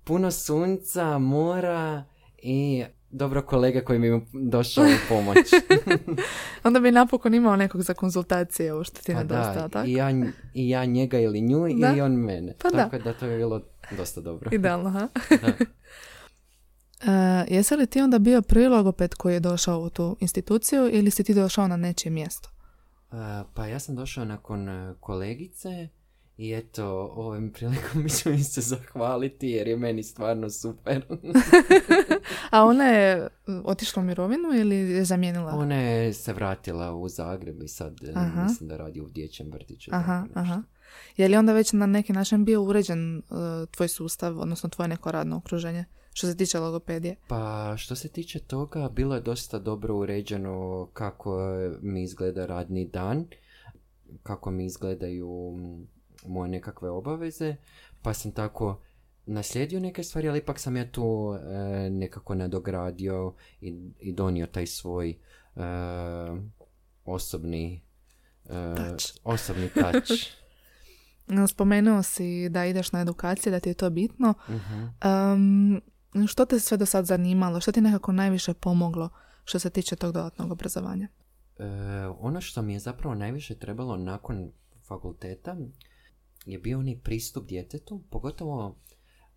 puno 0.05 0.31
sunca, 0.31 1.19
mora 1.19 2.05
i 2.39 2.85
dobro 3.11 3.43
kolega 3.43 3.81
koji 3.81 3.99
mi 3.99 4.07
je 4.07 4.21
došao 4.33 4.85
u 4.85 5.09
pomoć. 5.09 5.47
Onda 6.65 6.81
bi 6.81 6.93
napokon 6.93 7.35
imao 7.35 7.57
nekog 7.57 7.83
za 7.83 7.95
konzultacije, 7.95 8.73
ovo 8.73 8.85
što 8.85 9.03
ti 9.03 9.13
Pa 9.13 9.19
nedostaje, 9.19 9.57
da, 9.57 9.69
tako? 9.69 9.89
i 9.89 9.93
ja, 9.93 10.11
i 10.55 10.69
ja 10.69 10.85
njega 10.85 11.19
ili 11.19 11.41
nju 11.41 11.69
Da. 11.81 11.95
i 11.97 12.01
on 12.01 12.13
mene. 12.13 12.55
Pa. 12.63 12.71
Tako 12.71 12.99
da. 12.99 13.13
to 13.13 13.27
je 13.27 13.37
bilo 13.37 13.61
dosta 13.97 14.21
dobro. 14.21 14.51
Idealno, 14.53 14.91
ha? 14.91 15.09
Da. 15.43 15.53
E, 17.13 17.45
jesi 17.49 17.77
li 17.77 17.87
ti 17.87 18.01
onda 18.01 18.19
bio 18.19 18.43
prvi 18.43 18.69
logoped 18.69 19.15
koji 19.15 19.35
je 19.35 19.41
došao 19.41 19.81
u 19.81 19.91
tu 19.91 20.17
instituciju 20.21 20.89
ili 20.93 21.11
si 21.11 21.25
ti 21.25 21.35
došao 21.35 21.69
na 21.69 21.77
nečije 21.77 22.13
mjesto? 22.13 22.49
E, 23.17 23.45
pa 23.55 23.67
ja 23.67 23.79
sam 23.79 23.97
došao 23.97 24.25
nakon 24.25 24.69
e, 24.69 24.95
kolegice 25.01 25.89
i 26.37 26.53
eto, 26.53 27.13
ovim 27.17 27.51
prilikom 27.55 28.03
mi 28.03 28.45
se 28.45 28.61
zahvaliti 28.61 29.49
jer 29.49 29.69
je 29.69 29.77
meni 29.77 30.03
stvarno 30.03 30.51
super. 30.51 31.05
A 32.51 32.65
ona 32.65 32.85
je 32.85 33.29
otišla 33.65 34.03
u 34.03 34.05
mirovinu 34.05 34.55
ili 34.55 34.77
je 34.77 35.05
zamijenila? 35.05 35.53
Ona 35.53 35.75
je 35.75 36.13
se 36.13 36.33
vratila 36.33 36.95
u 36.95 37.09
Zagreb 37.09 37.63
i 37.63 37.69
sad 37.69 38.01
aha. 38.15 38.43
mislim 38.43 38.69
da 38.69 38.77
radi 38.77 39.01
u 39.01 39.09
dječjem 39.09 39.51
vrtiću. 39.53 39.91
Aha, 39.95 40.27
aha. 40.35 40.63
Je 41.17 41.29
li 41.29 41.37
onda 41.37 41.53
već 41.53 41.73
na 41.73 41.87
neki 41.87 42.13
način 42.13 42.45
bio 42.45 42.63
uređen 42.63 43.23
tvoj 43.71 43.89
sustav, 43.89 44.41
odnosno 44.41 44.69
tvoje 44.69 44.89
neko 44.89 45.13
radno 45.13 45.37
okruženje? 45.37 45.85
Što 46.17 46.27
se 46.27 46.37
tiče 46.37 46.59
logopedije? 46.59 47.17
Pa 47.29 47.75
što 47.77 47.97
se 47.97 48.09
tiče 48.09 48.39
toga, 48.39 48.89
bilo 48.89 49.15
je 49.15 49.21
dosta 49.21 49.59
dobro 49.59 49.97
uređeno 49.97 50.89
kako 50.93 51.39
mi 51.83 52.03
izgleda 52.03 52.47
radni 52.47 52.89
dan, 52.89 53.27
kako 54.23 54.51
mi 54.51 54.65
izgledaju 54.65 55.29
moje 56.27 56.51
nekakve 56.51 56.91
obaveze, 56.91 57.57
pa 58.03 58.15
sam 58.15 58.33
tako 58.33 58.81
naslijedio 59.27 59.81
neke 59.81 60.03
stvari, 60.03 60.29
ali 60.29 60.39
ipak 60.39 60.59
sam 60.59 60.77
ja 60.77 60.91
tu 60.91 61.35
e, 61.35 61.91
nekako 61.91 62.35
nadogradio 62.35 63.35
i, 63.61 63.75
i 64.01 64.13
donio 64.13 64.47
taj 64.47 64.67
svoj 64.67 65.11
e, 65.11 65.17
osobni 67.05 67.83
e, 68.45 68.97
osobni 69.25 69.69
touch. 69.69 70.13
Spomenuo 71.55 72.03
si 72.03 72.49
da 72.49 72.67
ideš 72.67 72.93
na 72.93 73.01
edukacije, 73.01 73.51
da 73.51 73.61
ti 73.61 73.69
je 73.69 73.75
to 73.75 73.91
bitno. 73.91 74.35
uh 74.49 74.57
što 76.29 76.45
te 76.45 76.61
sve 76.61 76.77
do 76.77 76.87
sad 76.87 77.07
zanimalo? 77.07 77.61
Što 77.61 77.73
ti 77.73 77.81
nekako 77.81 78.13
najviše 78.13 78.55
pomoglo 78.55 79.09
što 79.45 79.59
se 79.59 79.71
tiče 79.71 79.97
tog 79.97 80.13
dodatnog 80.13 80.53
obrazovanja? 80.53 81.09
E, 81.59 81.65
ono 82.19 82.41
što 82.41 82.63
mi 82.63 82.73
je 82.73 82.79
zapravo 82.79 83.15
najviše 83.15 83.55
trebalo 83.55 83.97
nakon 83.97 84.53
fakulteta 84.89 85.57
je 86.47 86.59
bio 86.59 86.79
onaj 86.79 86.99
pristup 86.99 87.49
djetetu, 87.49 88.03
pogotovo 88.11 88.77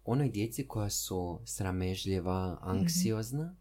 onoj 0.03 0.29
djeci 0.29 0.67
koja 0.67 0.89
su 0.89 1.41
sramežljiva, 1.45 2.59
mhm. 2.61 2.69
anksiozna 2.69 3.55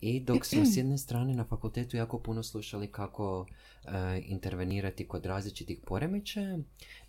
i 0.00 0.20
dok 0.20 0.44
smo 0.44 0.64
s 0.64 0.76
jedne 0.76 0.98
strane 0.98 1.34
na 1.34 1.44
fakultetu 1.44 1.96
jako 1.96 2.18
puno 2.18 2.42
slušali 2.42 2.92
kako 2.92 3.46
e, 3.84 3.90
intervenirati 4.26 5.08
kod 5.08 5.26
različitih 5.26 5.78
poremećaja, 5.86 6.58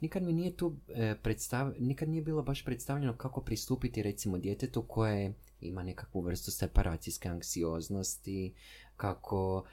nikad 0.02 0.24
mi 0.24 0.34
nije 0.34 0.58
tu 0.58 0.76
e, 0.88 1.16
predstav, 1.24 1.74
nikad 1.80 2.10
nije 2.10 2.22
bilo 2.22 2.44
baš 2.44 2.66
predstavljeno 2.66 3.18
kako 3.18 3.42
pristupiti 3.42 4.04
recimo 4.04 4.38
djetetu 4.38 4.82
koje 4.82 5.34
ima 5.62 5.84
nekakvu 5.84 6.22
vrstu 6.22 6.52
separacijske 6.52 7.30
anksioznosti, 7.30 8.54
kako, 8.98 9.64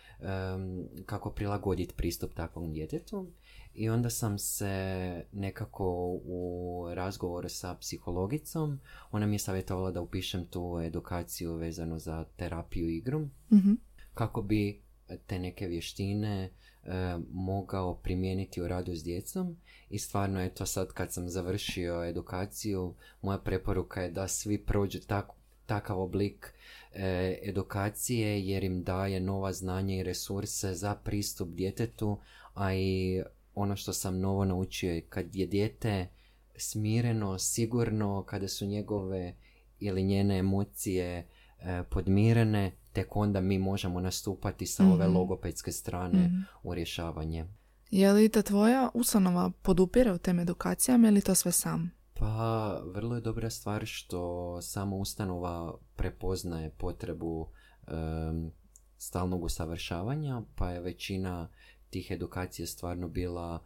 kako 1.07 1.31
prilagoditi 1.31 1.95
pristup 1.95 2.35
takvom 2.35 2.73
djetetu. 2.73 3.27
I 3.79 3.89
onda 3.91 4.11
sam 4.11 4.39
se 4.39 5.25
nekako 5.33 5.85
u 6.25 6.85
razgovoru 6.95 7.49
sa 7.49 7.75
psihologicom, 7.75 8.81
ona 9.11 9.27
mi 9.27 9.35
je 9.35 9.39
savjetovala 9.39 9.91
da 9.91 10.01
upišem 10.01 10.47
tu 10.47 10.81
edukaciju 10.85 11.55
vezanu 11.55 11.99
za 11.99 12.25
terapiju 12.37 12.89
igrom, 12.89 13.31
mm 13.53 13.75
kako 14.17 14.43
bi 14.43 14.83
te 15.27 15.39
neke 15.39 15.67
vještine 15.67 16.45
e, 16.45 16.51
mogao 17.33 17.95
primijeniti 17.95 18.63
u 18.63 18.69
radu 18.69 18.95
s 18.95 19.05
djecom. 19.05 19.57
I 19.91 19.99
stvarno 19.99 20.43
je 20.43 20.55
to 20.55 20.67
sad 20.67 20.93
kad 20.93 21.13
sam 21.13 21.29
završio 21.29 22.05
edukaciju, 22.05 22.95
moja 23.23 23.39
preporuka 23.39 24.03
je 24.03 24.11
da 24.11 24.29
svi 24.29 24.59
prođu 24.59 24.99
tak, 25.01 25.27
takav 25.67 26.01
oblik 26.01 26.55
e, 26.93 27.39
edukacije 27.43 28.47
jer 28.47 28.65
im 28.65 28.83
daje 28.83 29.21
nova 29.21 29.53
znanja 29.53 29.97
i 29.97 30.03
resurse 30.03 30.75
za 30.75 30.95
pristup 30.95 31.49
djetetu, 31.49 32.19
a 32.55 32.75
i 32.75 33.23
ono 33.57 33.77
što 33.77 33.93
sam 33.93 34.21
novo 34.21 34.45
naučio 34.45 34.93
je 34.93 35.01
kad 35.01 35.37
je 35.37 35.47
dijete 35.47 36.07
smireno, 36.57 37.39
sigurno, 37.39 38.23
kada 38.23 38.49
su 38.49 38.67
njegove 38.67 39.35
ili 39.79 40.03
njene 40.03 40.39
emocije 40.39 41.29
e, 41.59 41.83
podmirene, 41.91 42.73
tek 42.93 43.17
onda 43.17 43.41
mi 43.41 43.59
možemo 43.59 44.01
nastupati 44.01 44.67
sa 44.67 44.85
ove 44.85 45.07
mhm. 45.07 45.17
logopedske 45.17 45.73
strane 45.73 46.27
mhm. 46.27 46.41
u 46.63 46.75
rješavanje. 46.75 47.47
Je 47.91 48.13
li 48.13 48.29
ta 48.29 48.43
tvoja 48.43 48.91
ustanova 48.95 49.51
podupira 49.63 50.15
u 50.15 50.19
tem 50.19 50.39
edukacijama 50.39 51.09
ili 51.09 51.21
to 51.21 51.35
sve 51.35 51.53
sam? 51.53 51.91
Pa, 52.15 52.81
vrlo 52.95 53.15
je 53.15 53.21
dobra 53.21 53.51
stvar 53.51 53.87
što 53.87 54.59
sama 54.63 54.97
ustanova 54.97 55.79
prepoznaje 55.97 56.71
potrebu 56.71 57.49
stalnog 58.99 59.45
usavršavanja, 59.45 60.43
pa 60.55 60.71
je 60.71 60.81
većina 60.81 61.49
tih 61.91 62.11
edukacija 62.11 62.67
stvarno 62.67 63.09
bila 63.09 63.59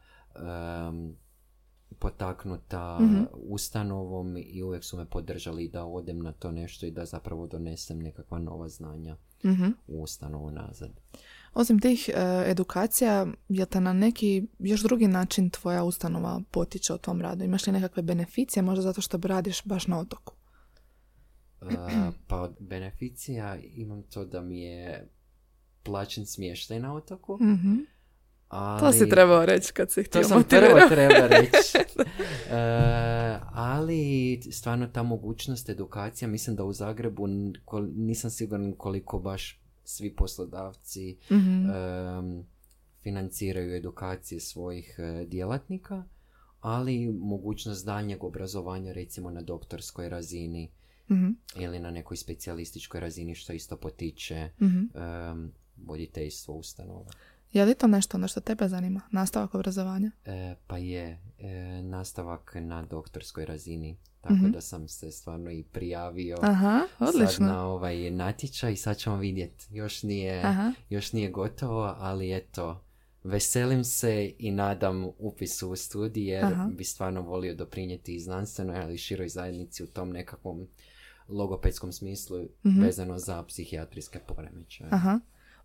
potaknuta 1.98 2.98
mm 3.00 3.26
ustanovom 3.34 4.36
i 4.36 4.62
uvijek 4.62 4.84
su 4.84 4.96
me 4.96 5.04
podržali 5.04 5.68
da 5.68 5.84
odem 5.84 6.22
na 6.22 6.32
to 6.32 6.50
nešto 6.50 6.86
i 6.86 6.90
da 6.90 7.04
zapravo 7.04 7.46
donesem 7.46 7.98
nekakva 7.98 8.38
nova 8.38 8.68
znanja 8.68 9.16
mm 9.44 9.72
u 9.86 10.02
ustanovu 10.02 10.50
nazad. 10.50 10.90
Osim 11.54 11.80
tih 11.80 12.08
e, 12.08 12.44
edukacija, 12.50 13.26
je 13.48 13.66
te 13.66 13.80
na 13.80 13.92
neki 13.92 14.46
još 14.58 14.82
drugi 14.82 15.08
način 15.08 15.50
tvoja 15.50 15.84
ustanova 15.84 16.40
potiče 16.50 16.92
o 16.92 16.98
tom 16.98 17.20
radu? 17.20 17.44
Imaš 17.44 17.66
li 17.66 17.72
nekakve 17.72 18.02
beneficije, 18.02 18.62
možda 18.62 18.82
zato 18.82 19.00
što 19.00 19.18
radiš 19.22 19.64
baš 19.64 19.86
na 19.86 19.98
otoku? 19.98 20.34
Uh, 21.60 21.68
pa 22.26 22.40
od 22.40 22.56
beneficija 22.60 23.56
imam 23.56 24.02
to 24.02 24.24
da 24.24 24.40
mi 24.40 24.60
je 24.60 25.08
plaćen 25.82 26.26
smještaj 26.26 26.80
na 26.80 26.94
otoku. 26.94 27.38
mm 27.40 27.86
Ali, 28.50 28.80
to 28.80 28.92
si 28.92 29.08
trebao 29.08 29.46
reći 29.46 29.72
kad 29.72 29.90
si 29.90 30.02
htio 30.02 30.22
To 30.22 30.28
sam 30.28 30.42
prvo 30.42 30.80
treba 30.94 31.26
reći. 31.26 31.78
uh, 31.96 32.04
ali 33.52 34.40
stvarno 34.52 34.86
ta 34.86 35.02
mogućnost 35.02 35.68
edukacija, 35.68 36.28
mislim 36.28 36.56
da 36.56 36.64
u 36.64 36.72
Zagrebu 36.72 37.26
nisam 37.96 38.30
siguran 38.30 38.72
koliko 38.72 39.18
baš 39.18 39.60
svi 39.84 40.14
poslodavci 40.14 41.16
mm 41.30 41.70
financiraju 43.02 43.76
edukacije 43.76 44.40
svojih 44.40 44.98
uh, 44.98 45.28
djelatnika, 45.28 46.04
ali 46.60 47.08
mogućnost 47.08 47.86
daljnjeg 47.86 48.24
obrazovanja 48.24 48.92
recimo 48.92 49.30
na 49.30 49.42
doktorskoj 49.42 50.08
razini 50.08 50.70
mm 51.10 51.28
ili 51.56 51.78
na 51.78 51.90
nekoj 51.90 52.16
specijalističkoj 52.16 53.00
razini 53.00 53.34
što 53.34 53.52
isto 53.52 53.76
potiče 53.76 54.48
mm 54.60 55.50
voditeljstvo 55.86 56.54
ustanova. 56.54 57.10
Je 57.52 57.64
li 57.64 57.74
to 57.74 57.86
nešto 57.86 58.16
ono 58.16 58.28
što 58.28 58.40
tebe 58.40 58.68
zanima? 58.68 59.00
Nastavak 59.10 59.54
obrazovanja? 59.54 60.10
E, 60.24 60.54
pa 60.66 60.78
je. 60.78 61.18
E, 61.38 61.82
nastavak 61.82 62.56
na 62.60 62.82
doktorskoj 62.82 63.44
razini. 63.44 63.96
Tako 64.20 64.34
mhm. 64.34 64.50
da 64.50 64.60
sam 64.60 64.88
se 64.88 65.10
stvarno 65.10 65.50
i 65.50 65.62
prijavio 65.62 66.36
Aha, 66.42 66.80
odlično. 66.98 67.28
sad 67.28 67.46
na 67.46 67.66
ovaj 67.66 68.10
natječaj. 68.10 68.76
Sad 68.76 68.96
ćemo 68.96 69.16
vidjeti. 69.16 69.66
Još 69.70 70.02
nije, 70.02 70.42
još 70.90 71.12
nije 71.12 71.30
gotovo, 71.30 71.94
ali 71.98 72.36
eto, 72.36 72.84
veselim 73.24 73.84
se 73.84 74.32
i 74.38 74.50
nadam 74.50 75.06
upisu 75.18 75.70
u 75.70 75.76
studij 75.76 76.28
jer 76.28 76.46
bi 76.76 76.84
stvarno 76.84 77.22
volio 77.22 77.54
doprinijeti 77.54 78.14
i 78.14 78.20
znanstvenoj, 78.20 78.82
ali 78.82 78.94
i 78.94 78.98
široj 78.98 79.28
zajednici 79.28 79.84
u 79.84 79.86
tom 79.86 80.10
nekakvom 80.10 80.66
logopedskom 81.28 81.92
smislu 81.92 82.38
mm 82.64 82.80
vezano 82.80 83.18
za 83.18 83.42
psihijatrijske 83.42 84.18
poremećaje. 84.18 84.90
Aha. 84.92 85.20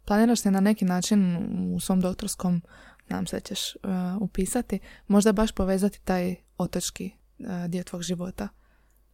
Planiraš 0.06 0.40
se 0.40 0.52
na 0.52 0.60
neki 0.60 0.86
način 0.86 1.38
u 1.76 1.80
svom 1.80 2.02
doktorskom, 2.02 2.62
nam 3.10 3.28
se 3.28 3.40
ćeš 3.40 3.76
uh, 3.76 3.82
upisati, 4.22 4.80
možda 5.08 5.32
baš 5.32 5.52
povezati 5.52 6.02
taj 6.04 6.36
otočki 6.58 7.12
uh, 7.40 7.46
dio 7.68 7.84
tvog 7.84 8.02
života, 8.02 8.48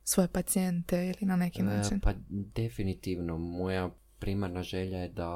svoje 0.04 0.28
pacijente 0.28 1.06
ili 1.06 1.28
na 1.30 1.36
neki 1.36 1.62
e, 1.62 1.64
način? 1.64 2.00
pa 2.00 2.14
definitivno. 2.30 3.38
Moja 3.38 3.90
primarna 4.20 4.64
želja 4.64 4.98
je 4.98 5.10
da 5.10 5.30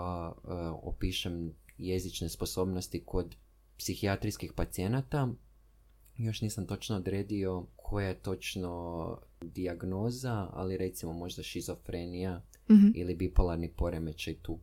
opišem 0.84 1.54
jezične 1.78 2.30
sposobnosti 2.30 3.04
kod 3.06 3.36
psihijatrijskih 3.78 4.54
pacijenata. 4.54 5.28
Još 6.18 6.42
nisam 6.42 6.68
točno 6.68 6.96
odredio 6.96 7.66
koja 7.76 8.08
je 8.08 8.22
točno 8.22 9.18
dijagnoza, 9.42 10.48
ali 10.54 10.78
recimo 10.78 11.14
možda 11.14 11.44
šizofrenija 11.44 12.42
mhm. 12.72 12.88
ili 12.96 13.16
bipolarni 13.16 13.72
poremećaj 13.72 14.34
tu 14.42 14.60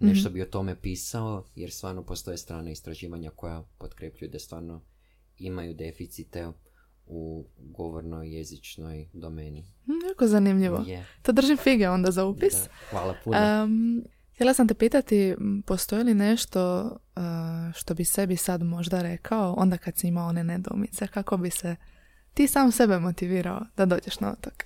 nešto 0.00 0.28
mhm. 0.28 0.34
bi 0.34 0.42
o 0.42 0.46
tome 0.46 0.80
pisao, 0.80 1.44
jer 1.54 1.70
stvarno 1.70 2.02
postoje 2.02 2.36
strane 2.36 2.72
istraživanja 2.72 3.30
koja 3.30 3.64
potkrepljuju 3.78 4.30
da 4.30 4.38
stvarno 4.38 4.82
imaju 5.38 5.74
deficite 5.74 6.48
u 7.06 7.44
govornoj 7.58 8.36
jezičnoj 8.36 9.08
domeni. 9.12 9.60
Mm, 9.60 10.08
jako 10.08 10.26
zanimljivo. 10.26 10.84
Je. 10.86 11.06
To 11.22 11.32
držim 11.32 11.56
fige 11.56 11.88
onda 11.88 12.10
za 12.10 12.24
upis. 12.24 12.54
Da, 12.54 12.68
hvala 12.90 13.14
puno. 13.24 13.64
Um, 13.64 14.04
htjela 14.34 14.54
sam 14.54 14.68
te 14.68 14.74
pitati, 14.74 15.34
postoji 15.66 16.04
li 16.04 16.14
nešto 16.14 16.82
uh, 16.84 17.22
što 17.74 17.94
bi 17.94 18.04
sebi 18.04 18.36
sad 18.36 18.62
možda 18.62 19.02
rekao 19.02 19.54
onda 19.58 19.78
kad 19.78 19.96
si 19.96 20.08
imao 20.08 20.28
one 20.28 20.44
nedoumice, 20.44 21.06
kako 21.06 21.36
bi 21.36 21.50
se 21.50 21.76
ti 22.34 22.46
sam 22.46 22.72
sebe 22.72 22.98
motivirao 22.98 23.60
da 23.76 23.86
dođeš 23.86 24.20
na 24.20 24.32
otok? 24.32 24.64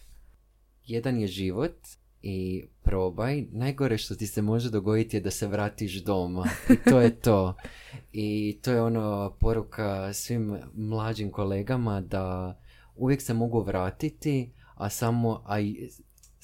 Jedan 0.87 1.20
je 1.20 1.27
život 1.27 1.77
i 2.26 2.64
probaj. 2.82 3.44
Najgore 3.52 3.98
što 3.98 4.14
ti 4.14 4.26
se 4.26 4.42
može 4.42 4.70
dogoditi 4.70 5.16
je 5.16 5.20
da 5.20 5.30
se 5.30 5.46
vratiš 5.46 6.02
doma. 6.04 6.48
I 6.70 6.90
to 6.90 7.00
je 7.00 7.20
to. 7.20 7.54
I 8.12 8.58
to 8.62 8.72
je 8.72 8.82
ono 8.82 9.37
poruka 9.40 10.12
svim 10.12 10.58
mlađim 10.74 11.30
kolegama 11.30 12.00
da 12.00 12.58
uvijek 12.96 13.22
se 13.22 13.34
mogu 13.34 13.62
vratiti, 13.62 14.52
a 14.74 14.90
samo, 14.90 15.42
a 15.46 15.56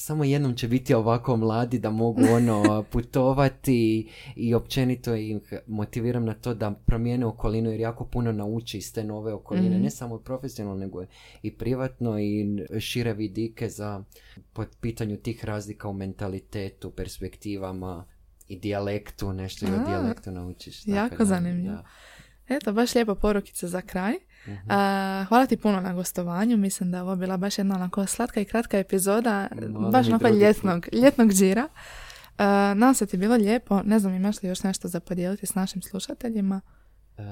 samo 0.00 0.24
jednom 0.24 0.54
će 0.54 0.68
biti 0.68 0.94
ovako 0.94 1.36
mladi 1.36 1.78
da 1.78 1.90
mogu 1.90 2.20
ono 2.26 2.62
putovati 2.92 4.08
i 4.36 4.54
općenito 4.54 5.14
ih 5.14 5.36
motiviram 5.66 6.24
na 6.24 6.34
to 6.34 6.54
da 6.54 6.70
promijene 6.86 7.26
okolinu 7.26 7.70
jer 7.70 7.80
jako 7.80 8.04
puno 8.04 8.32
nauči 8.32 8.78
iz 8.78 8.94
te 8.94 9.04
nove 9.04 9.32
okoline, 9.32 9.70
Mhm. 9.70 9.82
ne 9.82 9.90
samo 9.90 10.18
profesionalno 10.18 10.80
nego 10.80 11.04
i 11.42 11.52
privatno 11.52 12.18
i 12.18 12.46
šire 12.80 13.12
vidike 13.14 13.68
za 13.68 14.04
po 14.52 14.64
pitanju 14.80 15.16
tih 15.16 15.44
razlika 15.44 15.88
u 15.88 15.92
mentalitetu, 15.92 16.90
perspektivama 16.90 18.04
i 18.48 18.58
dijalektu, 18.58 19.32
nešto 19.32 19.66
i 19.66 19.70
o 19.70 19.84
dijalektu 19.86 20.30
naučiš. 20.30 20.84
tako 20.84 20.96
jako 20.96 21.16
da, 21.16 21.24
zanimljivo. 21.24 21.74
da. 21.74 21.84
Eto, 22.48 22.72
baš 22.72 22.94
lijepa 22.94 23.14
porukica 23.14 23.68
za 23.68 23.80
kraj. 23.82 24.14
A, 24.68 25.24
hvala 25.28 25.46
ti 25.46 25.56
puno 25.56 25.80
na 25.80 25.92
gostovanju. 25.92 26.56
Mislim 26.56 26.90
da 26.90 26.96
je 26.96 27.02
ovo 27.02 27.16
bila 27.16 27.36
baš 27.36 27.58
jedna 27.58 27.74
onako 27.74 28.06
slatka 28.06 28.40
i 28.40 28.44
kratka 28.44 28.78
epizoda, 28.78 29.48
Malo 29.68 29.90
baš 29.90 30.06
onako 30.08 30.28
ljetnog, 30.28 30.86
ljetnog 30.92 31.32
džira. 31.32 31.68
Uh, 32.40 32.46
nadam 32.46 32.94
se 32.94 33.06
ti 33.06 33.16
bilo 33.16 33.36
lijepo. 33.36 33.82
Ne 33.82 33.98
znam, 33.98 34.14
imaš 34.14 34.42
li 34.42 34.48
još 34.48 34.62
nešto 34.62 34.88
za 34.88 35.00
podijeliti 35.00 35.46
s 35.46 35.54
našim 35.54 35.82
slušateljima? 35.82 36.60
E, 37.18 37.22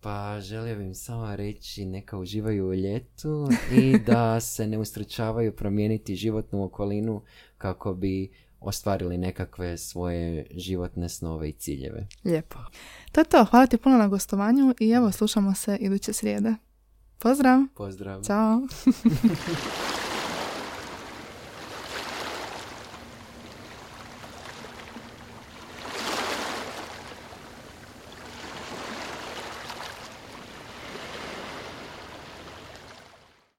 pa 0.00 0.40
želio 0.40 0.76
bih 0.76 0.96
samo 0.96 1.36
reći 1.36 1.86
neka 1.86 2.18
uživaju 2.18 2.66
u 2.66 2.74
ljetu 2.74 3.48
i 3.72 3.98
da 3.98 4.40
se 4.52 4.66
ne 4.66 4.78
ustručavaju 4.78 5.56
promijeniti 5.56 6.16
životnu 6.16 6.64
okolinu 6.64 7.22
kako 7.58 7.94
bi 7.94 8.30
ostvarili 8.64 9.18
nekakve 9.18 9.78
svoje 9.78 10.46
životne 10.50 11.08
snove 11.08 11.48
i 11.48 11.52
ciljeve. 11.52 12.06
Lijepo. 12.24 12.58
To 13.12 13.20
je 13.20 13.24
to. 13.24 13.44
Hvala 13.44 13.66
ti 13.66 13.76
puno 13.76 13.96
na 13.96 14.08
gostovanju 14.08 14.74
i 14.80 14.90
evo 14.90 15.12
slušamo 15.12 15.54
se 15.54 15.76
iduće 15.80 16.12
srijede. 16.12 16.54
Pozdrav! 17.18 17.60
Pozdrav! 17.74 18.22
Ćao! 18.22 18.60